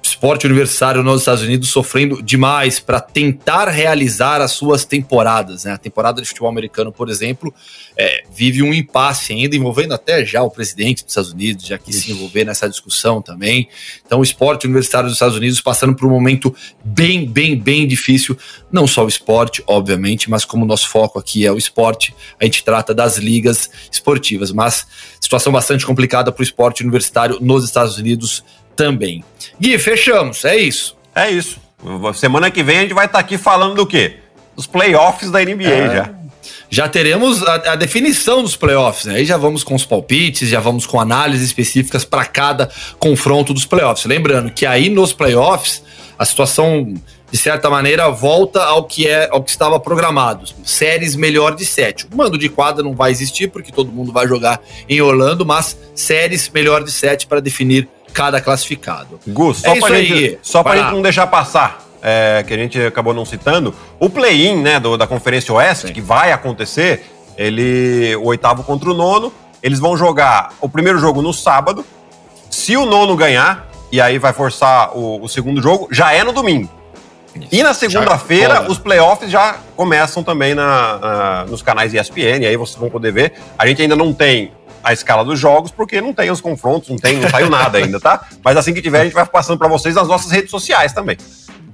esporte 0.09 0.45
universitário 0.45 1.03
nos 1.03 1.21
Estados 1.21 1.43
Unidos 1.43 1.69
sofrendo 1.69 2.21
demais 2.21 2.79
para 2.79 2.99
tentar 2.99 3.69
realizar 3.69 4.41
as 4.41 4.51
suas 4.51 4.85
temporadas. 4.85 5.63
Né? 5.63 5.73
A 5.73 5.77
temporada 5.77 6.21
de 6.21 6.27
futebol 6.27 6.49
americano, 6.49 6.91
por 6.91 7.09
exemplo, 7.09 7.53
é, 7.95 8.23
vive 8.31 8.61
um 8.61 8.73
impasse 8.73 9.33
ainda, 9.33 9.55
envolvendo 9.55 9.93
até 9.93 10.25
já 10.25 10.41
o 10.43 10.49
presidente 10.49 11.03
dos 11.03 11.11
Estados 11.11 11.31
Unidos, 11.31 11.65
já 11.65 11.77
quis 11.77 11.95
se 11.97 12.11
envolver 12.11 12.45
nessa 12.45 12.69
discussão 12.69 13.21
também. 13.21 13.67
Então, 14.05 14.19
o 14.19 14.23
esporte 14.23 14.65
universitário 14.65 15.07
dos 15.07 15.15
Estados 15.15 15.35
Unidos 15.35 15.61
passando 15.61 15.95
por 15.95 16.07
um 16.07 16.11
momento 16.11 16.55
bem, 16.83 17.25
bem, 17.25 17.57
bem 17.57 17.87
difícil. 17.87 18.37
Não 18.71 18.87
só 18.87 19.05
o 19.05 19.07
esporte, 19.07 19.63
obviamente, 19.67 20.29
mas 20.29 20.45
como 20.45 20.63
o 20.63 20.67
nosso 20.67 20.89
foco 20.89 21.19
aqui 21.19 21.45
é 21.45 21.51
o 21.51 21.57
esporte, 21.57 22.13
a 22.39 22.45
gente 22.45 22.63
trata 22.63 22.93
das 22.93 23.17
ligas 23.17 23.69
esportivas. 23.91 24.51
Mas 24.51 24.87
situação 25.19 25.51
bastante 25.51 25.85
complicada 25.85 26.31
para 26.31 26.41
o 26.41 26.43
esporte 26.43 26.81
universitário 26.81 27.39
nos 27.41 27.63
Estados 27.63 27.97
Unidos 27.97 28.43
também. 28.77 29.23
Gui, 29.59 29.77
fechamos, 29.79 30.45
é 30.45 30.55
isso. 30.55 30.95
É 31.13 31.29
isso. 31.29 31.59
Semana 32.13 32.51
que 32.51 32.63
vem 32.63 32.77
a 32.77 32.81
gente 32.81 32.93
vai 32.93 33.07
estar 33.07 33.17
tá 33.17 33.23
aqui 33.23 33.37
falando 33.37 33.75
do 33.75 33.85
quê? 33.85 34.17
Os 34.55 34.67
playoffs 34.67 35.29
da 35.31 35.39
NBA 35.43 35.67
é. 35.67 35.95
já. 35.95 36.09
Já 36.69 36.89
teremos 36.89 37.43
a, 37.43 37.73
a, 37.73 37.75
definição 37.75 38.43
dos 38.43 38.55
playoffs, 38.55 39.05
né? 39.05 39.15
Aí 39.15 39.25
já 39.25 39.37
vamos 39.37 39.63
com 39.63 39.73
os 39.73 39.85
palpites, 39.85 40.49
já 40.49 40.59
vamos 40.59 40.85
com 40.85 40.99
análises 40.99 41.47
específicas 41.47 42.03
para 42.03 42.25
cada 42.25 42.69
confronto 42.99 43.53
dos 43.53 43.65
playoffs. 43.65 44.05
Lembrando 44.05 44.51
que 44.51 44.65
aí 44.65 44.89
nos 44.89 45.13
playoffs 45.13 45.81
a 46.19 46.25
situação 46.25 46.93
de 47.29 47.37
certa 47.37 47.69
maneira, 47.69 48.09
volta 48.09 48.63
ao 48.63 48.85
que 48.85 49.07
é 49.07 49.29
ao 49.29 49.43
que 49.43 49.51
estava 49.51 49.79
programado. 49.79 50.45
Séries 50.63 51.15
melhor 51.15 51.55
de 51.55 51.65
sete. 51.65 52.07
O 52.11 52.15
mando 52.15 52.37
de 52.37 52.47
quadra 52.47 52.83
não 52.83 52.95
vai 52.95 53.11
existir, 53.11 53.49
porque 53.49 53.71
todo 53.71 53.91
mundo 53.91 54.13
vai 54.13 54.27
jogar 54.27 54.61
em 54.87 55.01
Orlando, 55.01 55.45
mas 55.45 55.77
séries 55.93 56.49
melhor 56.49 56.83
de 56.83 56.91
sete 56.91 57.27
para 57.27 57.41
definir 57.41 57.87
cada 58.13 58.41
classificado. 58.41 59.19
Gus, 59.27 59.57
só 59.57 59.75
é 59.75 59.79
para 59.79 59.95
gente, 60.03 60.39
só 60.41 60.63
pra 60.63 60.75
gente 60.75 60.91
não 60.91 61.01
deixar 61.01 61.27
passar, 61.27 61.85
é, 62.01 62.43
que 62.47 62.53
a 62.53 62.57
gente 62.57 62.79
acabou 62.81 63.13
não 63.13 63.25
citando, 63.25 63.73
o 63.99 64.09
play-in 64.09 64.61
né, 64.61 64.79
do, 64.79 64.97
da 64.97 65.07
Conferência 65.07 65.53
Oeste, 65.53 65.87
Sim. 65.87 65.93
que 65.93 66.01
vai 66.01 66.31
acontecer, 66.31 67.03
ele 67.37 68.15
o 68.15 68.25
oitavo 68.25 68.63
contra 68.63 68.89
o 68.89 68.93
nono, 68.93 69.31
Eles 69.61 69.79
vão 69.79 69.97
jogar 69.97 70.53
o 70.61 70.69
primeiro 70.69 70.99
jogo 70.99 71.21
no 71.21 71.33
sábado. 71.33 71.83
Se 72.49 72.77
o 72.77 72.85
nono 72.85 73.15
ganhar, 73.15 73.67
e 73.91 73.99
aí 73.99 74.17
vai 74.17 74.31
forçar 74.31 74.95
o, 74.95 75.23
o 75.23 75.27
segundo 75.27 75.61
jogo, 75.61 75.87
já 75.91 76.13
é 76.13 76.23
no 76.23 76.31
domingo. 76.31 76.69
E 77.51 77.61
na 77.61 77.73
segunda-feira, 77.73 78.69
os 78.69 78.79
playoffs 78.79 79.29
já 79.29 79.57
começam 79.75 80.23
também 80.23 80.55
na, 80.55 80.97
na, 80.97 81.45
nos 81.45 81.61
canais 81.61 81.93
ESPN, 81.93 82.45
aí 82.47 82.57
vocês 82.57 82.77
vão 82.77 82.89
poder 82.89 83.11
ver. 83.11 83.33
A 83.57 83.67
gente 83.67 83.81
ainda 83.81 83.95
não 83.95 84.13
tem 84.13 84.51
a 84.87 84.93
escala 84.93 85.23
dos 85.25 85.37
jogos, 85.37 85.69
porque 85.69 85.99
não 85.99 86.13
tem 86.13 86.31
os 86.31 86.39
confrontos, 86.39 86.89
não, 86.89 86.97
tem, 86.97 87.17
não 87.17 87.29
saiu 87.29 87.49
nada 87.49 87.77
ainda, 87.77 87.99
tá? 87.99 88.25
Mas 88.43 88.55
assim 88.55 88.73
que 88.73 88.81
tiver, 88.81 89.01
a 89.01 89.03
gente 89.03 89.13
vai 89.13 89.25
passando 89.25 89.57
para 89.57 89.67
vocês 89.67 89.95
nas 89.95 90.07
nossas 90.07 90.31
redes 90.31 90.49
sociais 90.49 90.93
também. 90.93 91.17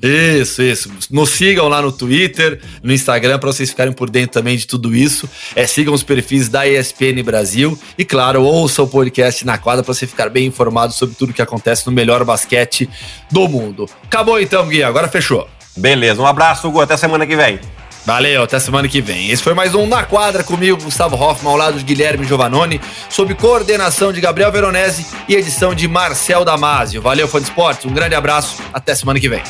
Isso, 0.01 0.61
isso. 0.61 0.91
Nos 1.09 1.29
sigam 1.29 1.69
lá 1.69 1.81
no 1.81 1.91
Twitter, 1.91 2.59
no 2.81 2.91
Instagram, 2.91 3.39
para 3.39 3.53
vocês 3.53 3.69
ficarem 3.69 3.93
por 3.93 4.09
dentro 4.09 4.33
também 4.33 4.57
de 4.57 4.67
tudo 4.67 4.93
isso. 4.93 5.29
É, 5.55 5.65
sigam 5.65 5.93
os 5.93 6.03
perfis 6.03 6.49
da 6.49 6.67
ESPN 6.67 7.23
Brasil 7.23 7.79
e, 7.97 8.03
claro, 8.03 8.43
ouçam 8.43 8.83
o 8.83 8.87
podcast 8.87 9.45
na 9.45 9.57
quadra 9.57 9.81
para 9.81 9.93
você 9.93 10.05
ficar 10.05 10.29
bem 10.29 10.47
informado 10.47 10.91
sobre 10.91 11.15
tudo 11.15 11.31
que 11.31 11.41
acontece 11.41 11.85
no 11.85 11.91
melhor 11.93 12.25
basquete 12.25 12.89
do 13.31 13.47
mundo. 13.47 13.87
Acabou 14.03 14.41
então, 14.41 14.67
Gui. 14.67 14.83
Agora 14.83 15.07
fechou. 15.07 15.47
Beleza. 15.77 16.21
Um 16.21 16.27
abraço, 16.27 16.67
Hugo. 16.67 16.81
Até 16.81 16.97
semana 16.97 17.25
que 17.25 17.35
vem. 17.37 17.59
Valeu, 18.05 18.43
até 18.43 18.59
semana 18.59 18.87
que 18.89 18.99
vem. 18.99 19.29
Esse 19.29 19.41
foi 19.41 19.53
mais 19.53 19.73
um 19.73 19.87
Na 19.87 20.03
Quadra 20.03 20.43
comigo, 20.43 20.83
Gustavo 20.83 21.15
Hoffman, 21.15 21.51
ao 21.51 21.57
lado 21.57 21.77
de 21.77 21.85
Guilherme 21.85 22.25
Giovanoni, 22.25 22.81
sob 23.09 23.33
coordenação 23.33 24.11
de 24.11 24.19
Gabriel 24.19 24.51
Veronese 24.51 25.05
e 25.27 25.35
edição 25.35 25.73
de 25.73 25.87
Marcel 25.87 26.43
Damasio. 26.43 27.01
Valeu, 27.01 27.29
fã 27.29 27.39
de 27.39 27.45
esportes, 27.45 27.85
um 27.85 27.93
grande 27.93 28.13
abraço, 28.13 28.61
até 28.73 28.93
semana 28.93 29.21
que 29.21 29.29
vem. 29.29 29.41